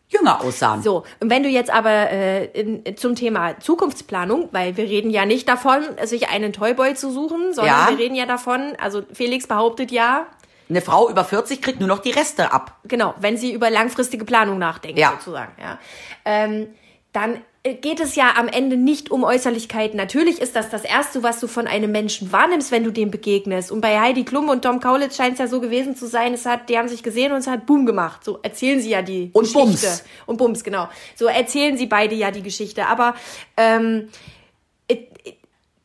jünger 0.08 0.40
aussahen. 0.42 0.82
So, 0.82 1.04
und 1.20 1.30
wenn 1.30 1.42
du 1.42 1.48
jetzt 1.48 1.70
aber 1.70 2.10
äh, 2.10 2.44
in, 2.46 2.96
zum 2.96 3.14
Thema 3.14 3.58
Zukunftsplanung, 3.60 4.48
weil 4.52 4.76
wir 4.76 4.84
reden 4.84 5.10
ja 5.10 5.24
nicht 5.26 5.48
davon, 5.48 5.82
sich 6.04 6.28
einen 6.28 6.52
Toyboy 6.52 6.94
zu 6.94 7.10
suchen, 7.12 7.54
sondern 7.54 7.74
Ja. 7.74 7.88
wir 7.90 7.98
reden 7.98 8.14
ja 8.14 8.26
davon, 8.26 8.72
also 8.80 9.02
Felix 9.12 9.46
behauptet 9.46 9.90
ja, 9.90 10.26
Eine 10.70 10.80
Frau 10.80 11.10
über 11.10 11.24
40 11.24 11.60
kriegt 11.60 11.80
nur 11.80 11.88
noch 11.88 11.98
die 11.98 12.10
Reste 12.12 12.52
ab. 12.52 12.78
genau, 12.84 13.14
wenn 13.20 13.36
sie 13.36 13.52
über 13.52 13.68
langfristige 13.70 14.24
Planung 14.24 14.58
nachdenkt, 14.58 14.98
Ja. 14.98 15.10
sozusagen, 15.18 15.52
ja, 15.60 15.78
ähm, 16.24 16.68
dann 17.12 17.40
äh, 17.64 17.74
geht 17.74 17.98
es 18.00 18.14
ja 18.14 18.34
am 18.38 18.46
Ende 18.48 18.76
nicht 18.76 19.10
um 19.10 19.24
Äußerlichkeiten. 19.24 19.96
Natürlich 19.96 20.40
ist 20.40 20.54
das 20.56 20.70
das 20.70 20.84
Erste, 20.84 21.22
was 21.24 21.40
du 21.40 21.48
von 21.48 21.66
einem 21.66 21.90
Menschen 21.90 22.30
wahrnimmst, 22.32 22.70
wenn 22.70 22.84
du 22.84 22.90
dem 22.92 23.10
begegnest. 23.10 23.70
Und 23.72 23.80
bei 23.82 24.00
Heidi 24.00 24.24
Klum 24.24 24.48
und 24.48 24.62
Tom 24.62 24.78
Kaulitz 24.80 25.16
scheint 25.16 25.32
es 25.34 25.40
ja 25.40 25.46
so 25.48 25.60
gewesen 25.60 25.94
zu 25.96 26.06
sein, 26.06 26.32
es 26.32 26.46
hat, 26.46 26.68
die 26.70 26.78
haben 26.78 26.88
sich 26.88 27.02
gesehen 27.02 27.32
und 27.32 27.38
es 27.38 27.48
hat 27.48 27.66
Boom 27.66 27.84
gemacht. 27.84 28.24
So 28.24 28.38
erzählen 28.42 28.80
sie 28.80 28.90
ja 28.90 29.02
die 29.02 29.30
Und 29.34 29.42
Geschichte. 29.42 29.58
Bums. 29.88 30.04
Und 30.26 30.36
Bums, 30.38 30.62
genau. 30.64 30.88
So 31.16 31.26
erzählen 31.26 31.76
sie 31.76 31.86
beide 31.86 32.14
ja 32.14 32.30
die 32.30 32.42
Geschichte. 32.42 32.86
Aber 32.86 33.14
ähm, 33.58 34.08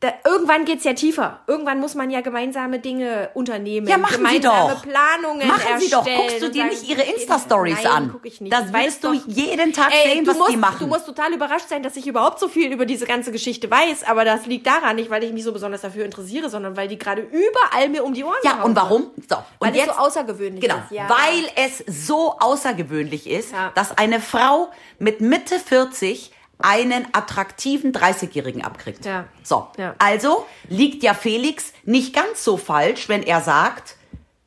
da, 0.06 0.14
irgendwann 0.30 0.66
geht's 0.66 0.84
ja 0.84 0.94
tiefer. 0.94 1.40
Irgendwann 1.48 1.80
muss 1.80 1.96
man 1.96 2.10
ja 2.12 2.22
gemeinsame 2.22 2.80
Dinge 2.80 3.30
unternehmen. 3.34 3.88
Ja, 3.88 3.98
machen 3.98 4.12
Sie 4.12 4.18
gemeinsame 4.18 4.74
doch. 4.74 4.82
Planungen 4.84 5.48
Machen 5.48 5.80
Sie 5.80 5.90
doch. 5.90 5.98
erstellen 6.06 6.22
Guckst 6.28 6.42
du 6.44 6.50
dir 6.52 6.66
nicht 6.66 6.88
ihre 6.88 7.02
Insta-Stories 7.02 7.84
Nein, 7.84 7.92
an? 7.92 8.10
Guck 8.12 8.26
ich 8.26 8.40
nicht. 8.42 8.54
Das 8.54 8.72
wirst 8.72 9.04
du 9.04 9.14
jeden 9.14 9.74
Tag 9.74 9.92
Ey, 9.94 10.12
sehen, 10.14 10.26
du 10.26 10.32
was 10.32 10.38
musst, 10.38 10.52
die 10.52 10.58
machen. 10.58 10.78
Du 10.80 10.88
musst 10.88 11.06
total 11.06 11.34
überrascht 11.34 11.68
sein, 11.70 11.82
dass 11.82 11.96
ich 11.96 12.06
überhaupt 12.08 12.40
so 12.40 12.48
viel 12.48 12.72
über 12.72 12.86
diese 12.86 13.06
ganze 13.06 13.32
Geschichte 13.32 13.70
weiß. 13.70 14.04
Aber 14.04 14.26
das 14.26 14.46
liegt 14.46 14.68
daran 14.68 14.96
nicht, 14.98 15.10
weil 15.10 15.24
ich 15.24 15.34
mich 15.34 15.44
so 15.44 15.52
besonders 15.52 15.82
dafür 15.82 16.06
interessiere, 16.06 16.50
sondern 16.50 16.78
weil 16.78 16.88
die 16.88 16.98
gerade 17.00 17.22
überall 17.24 17.90
mir 17.90 18.04
um 18.04 18.14
die 18.14 18.24
Ohren 18.24 18.36
ja, 18.44 18.62
und 18.64 18.76
warum? 18.76 19.10
So, 19.30 19.38
Weil 19.60 19.70
und 19.70 19.76
es 19.76 19.86
jetzt 19.86 19.96
so 19.96 20.00
außergewöhnlich 20.02 20.62
Genau, 20.62 20.76
ist. 20.76 20.92
Ja. 20.92 21.10
weil 21.10 21.50
es 21.66 21.84
so 22.08 22.36
außergewöhnlich 22.40 23.28
ist, 23.30 23.52
Ja. 23.52 23.72
dass 23.76 23.98
eine 23.98 24.20
Frau 24.20 24.70
mit 25.00 25.22
Mitte 25.22 25.60
40 25.60 26.32
einen 26.60 27.06
attraktiven 27.14 27.92
30-Jährigen 27.92 28.64
abkriegt. 28.64 29.06
Ja. 29.06 29.26
So, 29.44 29.68
Ja. 29.78 29.96
also 30.00 30.46
liegt 30.70 31.04
ja 31.04 31.14
Felix 31.14 31.74
nicht 31.84 32.14
ganz 32.16 32.44
so 32.44 32.58
falsch, 32.58 33.10
wenn 33.10 33.24
er 33.24 33.42
sagt, 33.42 33.96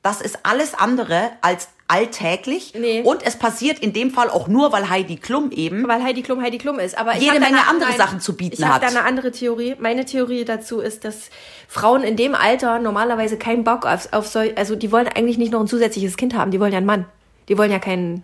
das 0.03 0.21
ist 0.21 0.39
alles 0.45 0.75
andere 0.75 1.31
als 1.43 1.69
alltäglich 1.91 2.75
Nee. 2.79 3.01
und 3.03 3.25
es 3.27 3.37
passiert 3.37 3.79
in 3.79 3.95
dem 3.95 4.11
Fall 4.11 4.29
auch 4.29 4.47
nur, 4.47 4.73
weil 4.73 4.91
Heidi 4.91 5.17
Klum 5.17 5.51
eben 5.51 5.89
weil 5.89 6.03
Heidi 6.05 6.23
Klum 6.23 6.43
Heidi 6.43 6.59
Klum 6.59 6.79
ist. 6.79 6.97
Aber 6.99 7.15
ich 7.15 7.23
Jede 7.23 7.41
Menge 7.41 7.59
eine- 7.59 7.67
andere 7.67 7.89
nein, 7.89 7.99
Sachen 7.99 8.21
zu 8.21 8.37
bieten 8.37 8.63
ich 8.63 8.69
hat. 8.69 8.83
da 8.83 8.89
eine 8.89 9.05
andere 9.05 9.33
Theorie. 9.33 9.75
Meine 9.81 10.05
Theorie 10.05 10.45
dazu 10.45 10.81
ist, 10.81 11.05
dass 11.05 11.31
Frauen 11.67 12.03
in 12.03 12.17
dem 12.17 12.35
Alter 12.35 12.79
normalerweise 12.79 13.39
keinen 13.39 13.65
Bock 13.65 13.87
auf, 13.87 14.13
auf 14.13 14.27
so, 14.29 14.41
also 14.41 14.77
die 14.77 14.93
wollen 14.93 15.09
eigentlich 15.09 15.39
nicht 15.39 15.51
noch 15.51 15.61
ein 15.61 15.67
zusätzliches 15.67 16.19
Kind 16.19 16.35
haben. 16.35 16.51
Die 16.51 16.61
wollen 16.61 16.73
ja 16.73 16.79
einen 16.79 16.87
Mann. 16.87 17.07
Die 17.49 17.57
wollen 17.57 17.71
ja 17.73 17.79
keinen. 17.79 18.23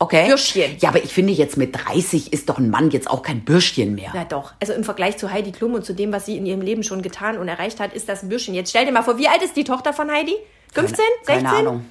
Okay. 0.00 0.28
Bürschchen. 0.28 0.76
Ja, 0.78 0.90
aber 0.90 1.02
ich 1.02 1.12
finde 1.12 1.32
jetzt 1.32 1.56
mit 1.56 1.74
30 1.74 2.32
ist 2.32 2.48
doch 2.48 2.58
ein 2.58 2.70
Mann 2.70 2.90
jetzt 2.90 3.10
auch 3.10 3.22
kein 3.22 3.44
Bürschchen 3.44 3.94
mehr. 3.96 4.10
Na 4.14 4.24
doch. 4.24 4.52
Also 4.60 4.72
im 4.72 4.84
Vergleich 4.84 5.16
zu 5.16 5.32
Heidi 5.32 5.50
Klum 5.50 5.74
und 5.74 5.84
zu 5.84 5.92
dem, 5.92 6.12
was 6.12 6.26
sie 6.26 6.36
in 6.36 6.46
ihrem 6.46 6.60
Leben 6.60 6.84
schon 6.84 7.02
getan 7.02 7.36
und 7.36 7.48
erreicht 7.48 7.80
hat, 7.80 7.92
ist 7.94 8.08
das 8.08 8.22
ein 8.22 8.28
Bürschchen. 8.28 8.54
Jetzt 8.54 8.70
stell 8.70 8.86
dir 8.86 8.92
mal 8.92 9.02
vor, 9.02 9.18
wie 9.18 9.26
alt 9.28 9.42
ist 9.42 9.56
die 9.56 9.64
Tochter 9.64 9.92
von 9.92 10.10
Heidi? 10.10 10.36
15? 10.72 11.04
16? 11.24 11.44
Keine 11.46 11.50
Ahnung. 11.58 11.84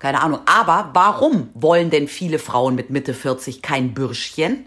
Keine 0.00 0.20
Ahnung. 0.20 0.40
Aber 0.46 0.90
warum 0.94 1.50
wollen 1.54 1.90
denn 1.90 2.08
viele 2.08 2.40
Frauen 2.40 2.74
mit 2.74 2.90
Mitte 2.90 3.14
40 3.14 3.62
kein 3.62 3.94
Bürschchen? 3.94 4.66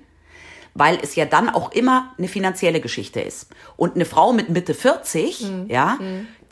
Weil 0.74 0.98
es 1.02 1.16
ja 1.16 1.26
dann 1.26 1.50
auch 1.50 1.72
immer 1.74 2.14
eine 2.18 2.28
finanzielle 2.30 2.80
Geschichte 2.80 3.20
ist. 3.20 3.48
Und 3.76 3.96
eine 3.96 4.06
Frau 4.06 4.32
mit 4.32 4.50
Mitte 4.50 4.74
40, 4.74 5.42
Mhm. 5.42 5.66
ja, 5.70 5.98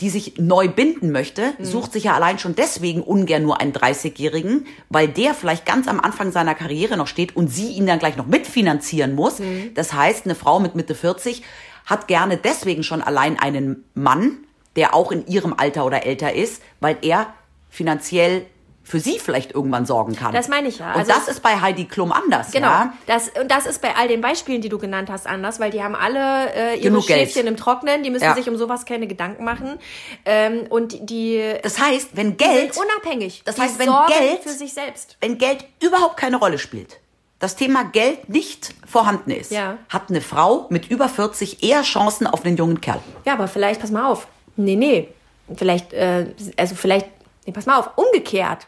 die 0.04 0.10
sich 0.10 0.34
neu 0.38 0.68
binden 0.68 1.14
möchte, 1.14 1.54
sucht 1.60 1.94
sich 1.94 2.04
ja 2.04 2.14
allein 2.14 2.38
schon 2.38 2.56
deswegen 2.56 3.02
ungern 3.02 3.42
nur 3.42 3.62
einen 3.62 3.72
30-Jährigen, 3.72 4.68
weil 4.90 5.08
der 5.08 5.34
vielleicht 5.34 5.66
ganz 5.66 5.88
am 5.88 6.02
Anfang 6.02 6.34
seiner 6.34 6.56
Karriere 6.56 6.98
noch 6.98 7.08
steht 7.08 7.38
und 7.38 7.48
sie 7.48 7.70
ihn 7.70 7.86
dann 7.86 8.00
gleich 8.00 8.18
noch 8.18 8.28
mitfinanzieren 8.28 9.16
muss. 9.16 9.40
Mhm. 9.40 9.74
Das 9.76 9.94
heißt, 9.94 10.26
eine 10.26 10.36
Frau 10.36 10.60
mit 10.60 10.76
Mitte 10.76 10.94
40 10.94 11.42
hat 11.86 12.10
gerne 12.10 12.36
deswegen 12.36 12.84
schon 12.84 13.02
allein 13.02 13.40
einen 13.40 13.86
Mann, 13.94 14.40
der 14.76 14.94
auch 14.94 15.10
in 15.14 15.26
ihrem 15.26 15.54
Alter 15.56 15.86
oder 15.86 16.06
älter 16.06 16.34
ist, 16.34 16.62
weil 16.82 16.98
er 17.02 17.34
finanziell 17.70 18.46
für 18.86 19.00
sie 19.00 19.18
vielleicht 19.18 19.54
irgendwann 19.54 19.86
sorgen 19.86 20.14
kann. 20.16 20.34
Das 20.34 20.50
meine 20.50 20.68
ich 20.68 20.80
ja. 20.80 20.92
Und 20.94 21.00
Also 21.00 21.14
das 21.14 21.28
ist 21.30 21.42
bei 21.42 21.62
Heidi 21.62 21.86
Klum 21.86 22.12
anders. 22.12 22.52
Genau. 22.52 22.68
Ja? 22.68 22.94
Das, 23.08 23.30
und 23.30 23.50
das 23.50 23.66
ist 23.66 23.82
bei 23.82 23.96
all 23.96 24.10
den 24.10 24.20
Beispielen, 24.20 24.62
die 24.62 24.68
du 24.70 24.78
genannt 24.78 25.10
hast, 25.10 25.26
anders, 25.26 25.60
weil 25.62 25.72
die 25.72 25.82
haben 25.82 25.96
alle 25.96 26.54
äh, 26.54 26.74
ihre 26.76 26.82
Genug 26.90 27.08
Geld. 27.08 27.30
Schäfchen 27.30 27.48
im 27.48 27.56
Trocknen, 27.56 28.04
die 28.04 28.10
müssen 28.10 28.26
Ja. 28.26 28.36
sich 28.36 28.50
um 28.50 28.58
sowas 28.58 28.86
keine 28.86 29.08
Gedanken 29.08 29.46
machen. 29.46 29.80
Ähm, 30.26 30.66
und 30.70 31.10
die 31.10 31.42
Das 31.64 31.80
heißt, 31.80 32.10
wenn 32.14 32.36
Geld, 32.36 32.78
unabhängig. 32.78 33.44
Das 33.46 33.58
heißt, 33.58 33.80
wenn 33.80 33.90
Geld- 34.08 34.42
für 34.44 34.50
sich 34.50 34.74
selbst. 34.74 35.18
wenn 35.22 35.38
Geld 35.38 35.66
überhaupt 35.82 36.18
keine 36.18 36.36
Rolle 36.38 36.58
spielt, 36.60 37.00
das 37.40 37.56
Thema 37.56 37.84
Geld 37.86 38.28
nicht 38.30 38.74
vorhanden 38.86 39.32
ist, 39.32 39.52
Ja. 39.52 39.78
hat 39.90 40.04
eine 40.10 40.22
Frau 40.22 40.66
mit 40.70 40.90
über 40.92 41.08
40 41.10 41.64
eher 41.64 41.84
Chancen 41.84 42.28
auf 42.28 42.46
einen 42.46 42.58
jungen 42.58 42.82
Kerl. 42.82 43.00
Ja, 43.26 43.34
aber 43.34 43.48
vielleicht, 43.48 43.80
pass 43.82 43.92
mal 43.92 44.06
auf. 44.10 44.28
Nee, 44.58 44.76
nee. 44.76 45.08
Vielleicht, 45.56 45.94
äh, 45.94 46.28
also 46.58 46.76
vielleicht, 46.76 47.08
nee, 47.46 47.54
pass 47.54 47.66
mal 47.66 47.80
auf, 47.80 47.92
umgekehrt 47.98 48.68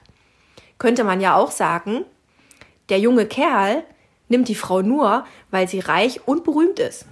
könnte 0.77 1.03
man 1.03 1.21
ja 1.21 1.35
auch 1.35 1.51
sagen, 1.51 2.05
der 2.89 2.99
junge 2.99 3.25
Kerl 3.25 3.83
nimmt 4.27 4.47
die 4.47 4.55
Frau 4.55 4.81
nur, 4.81 5.25
weil 5.51 5.67
sie 5.67 5.79
reich 5.79 6.27
und 6.27 6.43
berühmt 6.43 6.79
ist. 6.79 7.05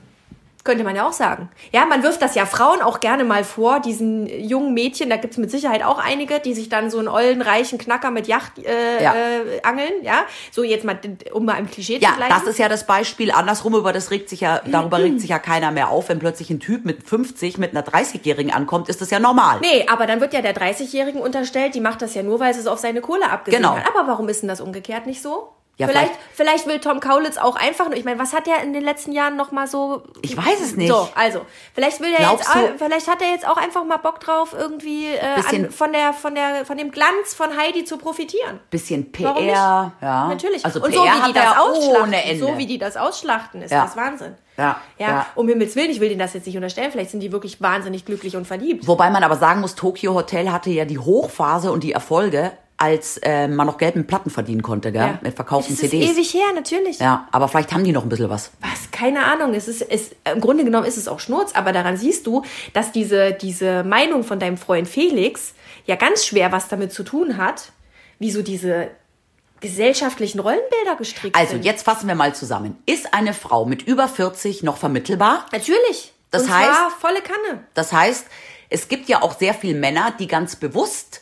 Könnte 0.64 0.86
man 0.86 0.96
ja 0.96 1.06
auch 1.06 1.12
sagen. 1.12 1.50
Ja, 1.74 1.86
man 1.86 2.04
wirft 2.04 2.22
das 2.22 2.36
ja 2.36 2.46
Frauen 2.46 2.82
auch 2.82 3.02
gerne 3.02 3.26
mal 3.26 3.44
vor, 3.44 3.82
diesen 3.82 4.28
jungen 4.28 4.74
Mädchen, 4.74 5.10
da 5.10 5.18
gibt's 5.18 5.36
mit 5.36 5.52
Sicherheit 5.52 5.84
auch 5.84 6.00
einige, 6.00 6.40
die 6.40 6.54
sich 6.54 6.70
dann 6.70 6.90
so 6.90 7.00
einen 7.00 7.10
ollen, 7.10 7.42
reichen 7.42 7.78
Knacker 7.78 8.12
mit 8.12 8.28
Yacht 8.28 8.60
äh, 8.60 9.04
Ja. 9.04 9.14
äh, 9.14 9.62
angeln, 9.64 9.92
ja. 10.04 10.24
So 10.52 10.64
jetzt 10.64 10.86
mal, 10.86 10.98
um 11.34 11.44
mal 11.44 11.56
im 11.58 11.70
Klischee 11.70 11.98
Ja, 11.98 12.12
zu 12.12 12.16
bleiben. 12.16 12.34
das 12.34 12.44
ist 12.48 12.60
ja 12.60 12.70
das 12.70 12.88
Beispiel. 12.88 13.32
Andersrum, 13.32 13.76
über 13.76 13.92
das 13.92 14.10
regt 14.10 14.30
sich 14.30 14.40
ja, 14.40 14.62
darüber 14.66 15.00
regt 15.00 15.20
sich 15.20 15.32
ja 15.32 15.40
keiner 15.40 15.72
mehr 15.72 15.90
auf. 15.90 16.08
Wenn 16.08 16.20
plötzlich 16.20 16.50
ein 16.50 16.62
Typ 16.62 16.86
mit 16.86 17.04
50 17.10 17.58
mit 17.58 17.72
einer 17.72 17.86
30-Jährigen 17.86 18.54
ankommt, 18.54 18.88
ist 18.88 19.02
das 19.02 19.10
ja 19.10 19.20
normal. 19.20 19.60
Nee, 19.62 19.86
aber 19.90 20.06
dann 20.08 20.22
wird 20.22 20.34
ja 20.34 20.42
der 20.42 20.56
30-Jährigen 20.56 21.20
unterstellt, 21.20 21.76
die 21.76 21.82
macht 21.82 22.02
das 22.02 22.14
ja 22.16 22.24
nur, 22.24 22.40
weil 22.40 22.54
sie 22.54 22.62
es 22.62 22.68
auf 22.68 22.80
seine 22.80 23.02
Kohle 23.02 23.30
abgesehen 23.30 23.62
Genau. 23.62 23.76
hat. 23.76 23.84
Aber 23.94 24.08
warum 24.08 24.30
ist 24.30 24.42
denn 24.42 24.48
das 24.50 24.62
umgekehrt 24.62 25.08
nicht 25.08 25.22
so? 25.22 25.50
Ja, 25.78 25.88
vielleicht, 25.88 26.12
vielleicht 26.34 26.68
will 26.68 26.80
Tom 26.80 27.00
Kaulitz 27.00 27.38
auch 27.38 27.56
einfach 27.56 27.86
nur, 27.88 27.96
ich 27.98 28.06
meine, 28.06 28.20
was 28.20 28.32
hat 28.34 28.48
er 28.48 28.62
in 28.62 28.74
den 28.74 28.84
letzten 28.84 29.12
Jahren 29.12 29.36
noch 29.36 29.52
mal 29.52 29.66
so... 29.66 30.04
Ich 30.22 30.38
weiß 30.38 30.62
es 30.62 30.76
nicht. 30.76 30.88
So, 30.88 31.10
also, 31.16 31.42
vielleicht 31.74 32.00
will 32.00 32.14
er 32.14 32.32
jetzt, 32.32 32.48
du- 32.54 32.78
vielleicht 32.78 33.08
hat 33.08 33.24
er 33.24 33.30
jetzt 33.32 33.48
auch 33.48 33.58
einfach 33.58 33.84
mal 33.84 33.98
Bock 33.98 34.20
drauf, 34.20 34.54
irgendwie 34.56 35.08
äh, 35.08 35.20
an, 35.50 35.72
von, 35.72 35.92
der, 35.92 36.14
von, 36.14 36.36
der, 36.36 36.64
von 36.66 36.78
dem 36.78 36.92
Glanz 36.92 37.34
von 37.34 37.58
Heidi 37.58 37.86
zu 37.86 37.98
profitieren. 37.98 38.60
Bisschen 38.70 39.12
PR, 39.12 39.94
ja. 40.00 40.28
Natürlich. 40.28 40.64
Also 40.64 40.80
und 40.80 40.92
PR 40.92 41.00
so 41.00 41.04
wie 41.06 41.10
hat 41.10 41.28
die 41.30 41.34
das 41.34 41.58
ausschlachten, 41.58 42.02
ohne 42.04 42.24
Ende. 42.24 42.46
so 42.46 42.58
wie 42.60 42.66
die 42.68 42.78
das 42.78 42.96
ausschlachten, 42.96 43.62
ist 43.64 43.72
Ja. 43.72 43.84
das 43.86 43.96
Wahnsinn. 43.98 44.36
Ja, 44.58 44.80
ja. 45.00 45.08
ja. 45.08 45.26
Um 45.34 45.48
Himmels 45.48 45.76
Willen, 45.76 45.90
ich 45.90 46.00
will 46.00 46.10
denen 46.10 46.20
das 46.20 46.34
jetzt 46.36 46.46
nicht 46.46 46.56
unterstellen, 46.56 46.92
vielleicht 46.92 47.10
sind 47.10 47.22
die 47.22 47.32
wirklich 47.32 47.60
wahnsinnig 47.62 48.06
glücklich 48.06 48.36
und 48.36 48.46
verliebt. 48.46 48.88
Wobei 48.88 49.10
man 49.10 49.24
aber 49.24 49.38
sagen 49.38 49.62
muss, 49.62 49.74
Tokyo 49.74 50.14
Hotel 50.14 50.52
hatte 50.52 50.70
ja 50.70 50.86
die 50.86 51.00
Hochphase 51.00 51.72
und 51.72 51.84
die 51.84 51.94
Erfolge, 51.94 52.52
als 52.84 53.18
äh, 53.20 53.48
man 53.48 53.66
noch 53.68 53.78
Geld 53.78 53.96
mit 53.96 54.08
Platten 54.08 54.30
verdienen 54.30 54.62
konnte, 54.62 54.92
gell? 54.92 55.02
Ja. 55.02 55.20
mit 55.22 55.36
verkauften 55.36 55.74
Es 55.74 55.82
ist 55.84 55.92
CDs. 55.92 56.12
ewig 56.12 56.34
her, 56.34 56.48
natürlich. 56.54 57.00
Ja, 57.00 57.28
aber 57.32 57.48
vielleicht 57.48 57.72
haben 57.74 57.84
die 57.84 57.92
noch 57.94 58.04
ein 58.04 58.10
bisschen 58.10 58.30
was. 58.30 58.52
Was? 58.60 58.92
Keine 58.92 59.24
Ahnung. 59.26 59.54
Es 59.54 59.68
ist, 59.68 59.82
es, 59.82 60.12
Im 60.32 60.42
Grunde 60.42 60.64
genommen 60.66 60.86
ist 60.86 60.98
es 60.98 61.08
auch 61.08 61.20
Schnurz, 61.22 61.54
aber 61.54 61.72
daran 61.72 61.96
siehst 61.98 62.28
du, 62.28 62.44
dass 62.74 62.92
diese, 62.92 63.32
diese 63.34 63.84
Meinung 63.84 64.24
von 64.24 64.40
deinem 64.40 64.58
Freund 64.58 64.88
Felix 64.88 65.54
ja 65.86 65.96
ganz 65.96 66.26
schwer 66.26 66.52
was 66.52 66.68
damit 66.68 66.92
zu 66.92 67.04
tun 67.04 67.38
hat, 67.38 67.72
wie 68.20 68.32
so 68.32 68.42
diese 68.42 68.90
gesellschaftlichen 69.60 70.40
Rollenbilder 70.40 70.96
gestrickt 70.98 71.36
Also 71.38 71.54
sind. 71.54 71.66
jetzt 71.66 71.84
fassen 71.84 72.08
wir 72.08 72.16
mal 72.16 72.36
zusammen. 72.36 72.78
Ist 72.86 73.14
eine 73.14 73.34
Frau 73.34 73.66
mit 73.66 73.84
über 73.84 74.08
40 74.08 74.64
noch 74.64 74.78
vermittelbar? 74.78 75.46
Natürlich. 75.52 76.14
Das 76.32 76.44
Und 76.44 76.52
heißt- 76.52 76.90
volle 77.00 77.22
Kanne. 77.22 77.64
Das 77.74 77.94
heißt, 77.94 78.26
es 78.70 78.88
gibt 78.88 79.08
ja 79.08 79.22
auch 79.22 79.38
sehr 79.38 79.54
viele 79.54 79.80
Männer, 79.80 80.14
die 80.20 80.28
ganz 80.28 80.56
bewusst 80.58 81.22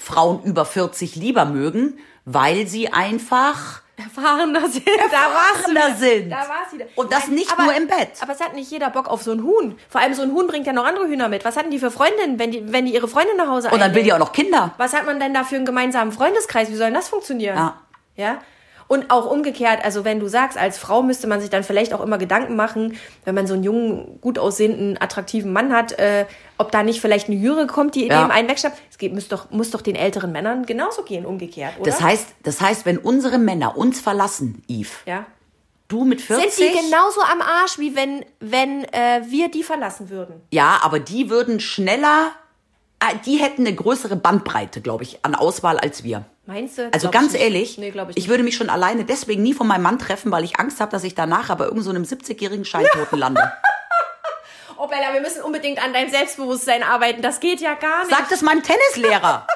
Frauen 0.00 0.42
über 0.44 0.64
40 0.64 1.14
lieber 1.16 1.44
mögen, 1.44 1.98
weil 2.24 2.66
sie 2.66 2.90
einfach 2.90 3.82
Erfahrener 3.96 4.66
sind. 4.66 4.88
Erfahrener 4.88 5.94
sind. 5.94 6.30
Da 6.30 6.38
war's 6.38 6.72
wieder. 6.72 6.86
Und 6.94 7.12
das 7.12 7.28
nicht 7.28 7.54
nur 7.58 7.74
im 7.74 7.86
Bett. 7.86 8.12
Aber 8.22 8.32
es 8.32 8.40
hat 8.40 8.54
nicht 8.54 8.70
jeder 8.70 8.88
Bock 8.88 9.08
auf 9.08 9.22
so 9.22 9.32
ein 9.32 9.42
Huhn. 9.42 9.78
Vor 9.90 10.00
allem 10.00 10.14
so 10.14 10.22
ein 10.22 10.32
Huhn 10.32 10.46
bringt 10.46 10.66
ja 10.66 10.72
noch 10.72 10.86
andere 10.86 11.06
Hühner 11.06 11.28
mit. 11.28 11.44
Was 11.44 11.58
hatten 11.58 11.70
die 11.70 11.78
für 11.78 11.90
Freundinnen, 11.90 12.38
wenn 12.38 12.50
die, 12.50 12.72
wenn 12.72 12.86
die 12.86 12.94
ihre 12.94 13.08
Freundin 13.08 13.36
nach 13.36 13.48
Hause 13.48 13.68
und 13.68 13.72
dann 13.72 13.80
will 13.80 14.00
einlädt? 14.00 14.06
die 14.06 14.12
auch 14.14 14.18
noch 14.18 14.32
Kinder. 14.32 14.72
Was 14.78 14.94
hat 14.94 15.04
man 15.04 15.20
denn 15.20 15.34
da 15.34 15.44
für 15.44 15.56
einen 15.56 15.66
gemeinsamen 15.66 16.12
Freundeskreis? 16.12 16.70
Wie 16.70 16.76
soll 16.76 16.86
denn 16.86 16.94
das 16.94 17.10
funktionieren? 17.10 17.56
Ja. 17.56 17.76
Ja. 18.16 18.38
Und 18.90 19.12
auch 19.12 19.30
umgekehrt, 19.30 19.84
also 19.84 20.04
wenn 20.04 20.18
du 20.18 20.26
sagst, 20.26 20.58
als 20.58 20.76
Frau 20.76 21.00
müsste 21.00 21.28
man 21.28 21.40
sich 21.40 21.48
dann 21.48 21.62
vielleicht 21.62 21.94
auch 21.94 22.00
immer 22.00 22.18
Gedanken 22.18 22.56
machen, 22.56 22.96
wenn 23.24 23.36
man 23.36 23.46
so 23.46 23.54
einen 23.54 23.62
jungen, 23.62 24.20
gut 24.20 24.36
aussehenden, 24.36 25.00
attraktiven 25.00 25.52
Mann 25.52 25.72
hat, 25.72 25.92
äh, 25.92 26.26
ob 26.58 26.72
da 26.72 26.82
nicht 26.82 27.00
vielleicht 27.00 27.28
eine 27.28 27.36
Jüre 27.36 27.68
kommt, 27.68 27.94
die 27.94 28.08
Ja. 28.08 28.20
dem 28.24 28.32
einen 28.32 28.48
wegschnappt. 28.48 28.76
Es 28.90 28.98
geht, 28.98 29.14
muss, 29.14 29.28
doch, 29.28 29.48
muss 29.52 29.70
doch 29.70 29.80
den 29.80 29.94
älteren 29.94 30.32
Männern 30.32 30.66
genauso 30.66 31.02
gehen, 31.04 31.24
umgekehrt, 31.24 31.74
oder? 31.78 31.88
Das 31.88 32.00
heißt, 32.00 32.26
das 32.42 32.60
heißt, 32.60 32.84
wenn 32.84 32.98
unsere 32.98 33.38
Männer 33.38 33.76
uns 33.76 34.00
verlassen, 34.00 34.64
Yves, 34.68 34.90
ja. 35.06 35.24
du 35.86 36.04
mit 36.04 36.20
40, 36.20 36.52
Sind 36.52 36.68
die 36.74 36.76
genauso 36.90 37.20
am 37.22 37.42
Arsch, 37.42 37.78
wie 37.78 37.94
wenn, 37.94 38.24
wenn 38.40 38.82
äh, 38.92 39.20
wir 39.28 39.52
die 39.52 39.62
verlassen 39.62 40.10
würden? 40.10 40.40
ja, 40.50 40.80
aber 40.82 40.98
die 40.98 41.30
würden 41.30 41.60
schneller, 41.60 42.32
äh, 42.98 43.14
die 43.24 43.36
hätten 43.36 43.64
eine 43.68 43.76
größere 43.76 44.16
Bandbreite, 44.16 44.80
glaube 44.80 45.04
ich, 45.04 45.24
an 45.24 45.36
Auswahl 45.36 45.78
als 45.78 46.02
wir. 46.02 46.24
Meinst 46.50 46.78
du? 46.78 46.92
Also 46.92 47.12
ganz 47.12 47.34
ich 47.34 47.40
ehrlich, 47.40 47.78
Nee, 47.78 47.92
ich 48.08 48.16
ich 48.16 48.28
würde 48.28 48.42
mich 48.42 48.56
schon 48.56 48.70
alleine 48.70 49.04
deswegen 49.04 49.40
nie 49.40 49.54
von 49.54 49.68
meinem 49.68 49.82
Mann 49.82 50.00
treffen, 50.00 50.32
weil 50.32 50.42
ich 50.42 50.58
Angst 50.58 50.80
habe, 50.80 50.90
dass 50.90 51.04
ich 51.04 51.14
danach 51.14 51.48
aber 51.48 51.66
irgend 51.66 51.84
so 51.84 51.90
einem 51.90 52.02
70-jährigen 52.02 52.64
Scheintoten 52.64 53.18
lande. 53.20 53.52
Oh 54.76 54.88
Bella, 54.88 55.12
wir 55.12 55.20
müssen 55.20 55.42
unbedingt 55.42 55.80
an 55.80 55.92
deinem 55.92 56.10
Selbstbewusstsein 56.10 56.82
arbeiten. 56.82 57.22
Das 57.22 57.38
geht 57.38 57.60
ja 57.60 57.74
gar 57.74 58.04
nicht. 58.04 58.10
Sag 58.10 58.28
das 58.30 58.42
meinem 58.42 58.64
Tennislehrer. 58.64 59.46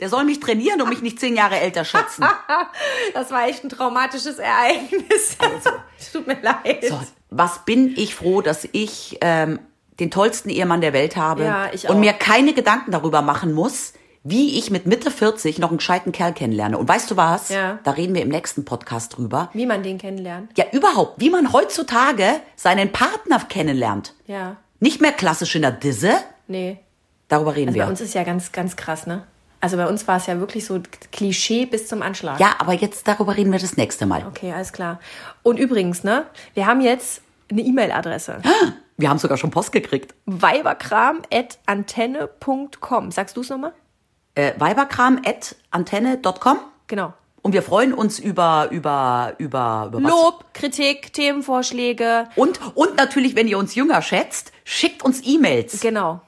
Der 0.00 0.08
soll 0.08 0.24
mich 0.24 0.40
trainieren 0.40 0.82
und 0.82 0.88
mich 0.88 1.00
nicht 1.00 1.20
zehn 1.20 1.36
Jahre 1.36 1.60
älter 1.60 1.84
schätzen. 1.84 2.24
Das 3.14 3.30
war 3.30 3.46
echt 3.46 3.62
ein 3.62 3.68
traumatisches 3.68 4.38
Ereignis. 4.38 5.36
Tut 6.12 6.26
mir 6.26 6.40
leid. 6.42 6.82
Also. 6.82 6.96
So, 6.96 7.00
was 7.30 7.64
bin 7.64 7.94
ich 7.96 8.16
froh, 8.16 8.42
dass 8.42 8.68
ich 8.72 9.18
ähm, 9.20 9.60
den 10.00 10.10
tollsten 10.10 10.50
Ehemann 10.50 10.80
der 10.80 10.92
Welt 10.92 11.16
habe 11.16 11.44
Ja, 11.44 11.70
und 11.88 12.00
mir 12.00 12.12
keine 12.12 12.52
Gedanken 12.52 12.90
darüber 12.90 13.22
machen 13.22 13.52
muss, 13.52 13.92
wie 14.28 14.58
ich 14.58 14.70
mit 14.70 14.86
Mitte 14.86 15.10
40 15.10 15.58
noch 15.58 15.68
einen 15.68 15.78
gescheiten 15.78 16.12
Kerl 16.12 16.32
kennenlerne. 16.32 16.78
Und 16.78 16.88
weißt 16.88 17.10
du 17.10 17.16
was? 17.16 17.48
Ja. 17.48 17.78
Da 17.84 17.92
reden 17.92 18.14
wir 18.14 18.22
im 18.22 18.28
nächsten 18.28 18.64
Podcast 18.64 19.16
drüber. 19.16 19.50
Wie 19.52 19.66
man 19.66 19.82
den 19.82 19.98
kennenlernt. 19.98 20.50
Ja, 20.56 20.64
überhaupt, 20.72 21.20
wie 21.20 21.30
man 21.30 21.52
heutzutage 21.52 22.26
seinen 22.56 22.92
Partner 22.92 23.40
kennenlernt. 23.48 24.14
Ja. 24.26 24.56
Nicht 24.80 25.00
mehr 25.00 25.12
klassisch 25.12 25.54
in 25.54 25.62
der 25.62 25.70
Disse. 25.70 26.12
Nee. 26.48 26.78
Darüber 27.28 27.54
reden 27.56 27.68
Also 27.68 27.78
bei 27.78 27.84
wir. 27.86 27.90
uns 27.90 28.00
ist 28.00 28.14
ja 28.14 28.24
ganz, 28.24 28.52
ganz 28.52 28.76
krass, 28.76 29.06
ne? 29.06 29.24
Also 29.60 29.76
bei 29.76 29.86
uns 29.86 30.06
war 30.06 30.18
es 30.18 30.26
ja 30.26 30.38
wirklich 30.38 30.66
so 30.66 30.80
Klischee 31.12 31.66
bis 31.66 31.88
zum 31.88 32.02
Anschlag. 32.02 32.38
Ja, 32.38 32.54
aber 32.58 32.72
jetzt 32.74 33.08
darüber 33.08 33.36
reden 33.36 33.50
wir 33.52 33.58
das 33.58 33.76
nächste 33.76 34.06
Mal. 34.06 34.24
Okay, 34.26 34.52
alles 34.52 34.72
klar. 34.72 35.00
Und 35.42 35.58
übrigens, 35.58 36.04
ne? 36.04 36.26
Wir 36.54 36.66
haben 36.66 36.80
jetzt 36.80 37.22
eine 37.50 37.62
E-Mail-Adresse. 37.62 38.42
Wir 38.96 39.08
haben 39.10 39.18
sogar 39.18 39.36
schon 39.38 39.50
Post 39.50 39.72
gekriegt. 39.72 40.14
weiberkram.antenne.com. 40.26 43.10
Sagst 43.10 43.36
du 43.36 43.40
es 43.40 43.50
nochmal? 43.50 43.72
Äh, 44.36 44.52
weiberkram.antenne.com 44.58 46.58
Genau. 46.86 47.12
und 47.42 47.52
wir 47.52 47.62
freuen 47.62 47.92
uns 47.92 48.18
über, 48.20 48.68
über, 48.70 49.34
über, 49.38 49.86
über 49.88 50.02
was? 50.04 50.10
Lob, 50.10 50.44
Kritik, 50.54 51.12
Themenvorschläge. 51.12 52.28
Und, 52.36 52.60
und 52.76 52.96
natürlich, 52.96 53.34
wenn 53.34 53.48
ihr 53.48 53.58
uns 53.58 53.74
jünger 53.74 54.00
schätzt, 54.02 54.52
schickt 54.64 55.04
uns 55.04 55.20
E-Mails. 55.24 55.80
Genau. 55.80 56.20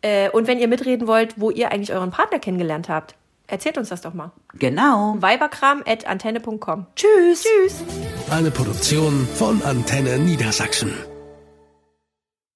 Äh, 0.00 0.30
und 0.30 0.46
wenn 0.46 0.58
ihr 0.58 0.68
mitreden 0.68 1.06
wollt, 1.06 1.38
wo 1.40 1.50
ihr 1.50 1.70
eigentlich 1.72 1.92
euren 1.92 2.10
Partner 2.10 2.38
kennengelernt 2.38 2.88
habt, 2.88 3.14
erzählt 3.46 3.76
uns 3.78 3.90
das 3.90 4.00
doch 4.00 4.14
mal. 4.14 4.32
Genau. 4.54 5.16
weiberkram.antenne.com. 5.18 6.86
Tschüss. 6.96 7.44
Tschüss. 7.44 7.82
Eine 8.30 8.50
Produktion 8.50 9.28
von 9.34 9.62
Antenne 9.62 10.18
Niedersachsen. 10.18 10.94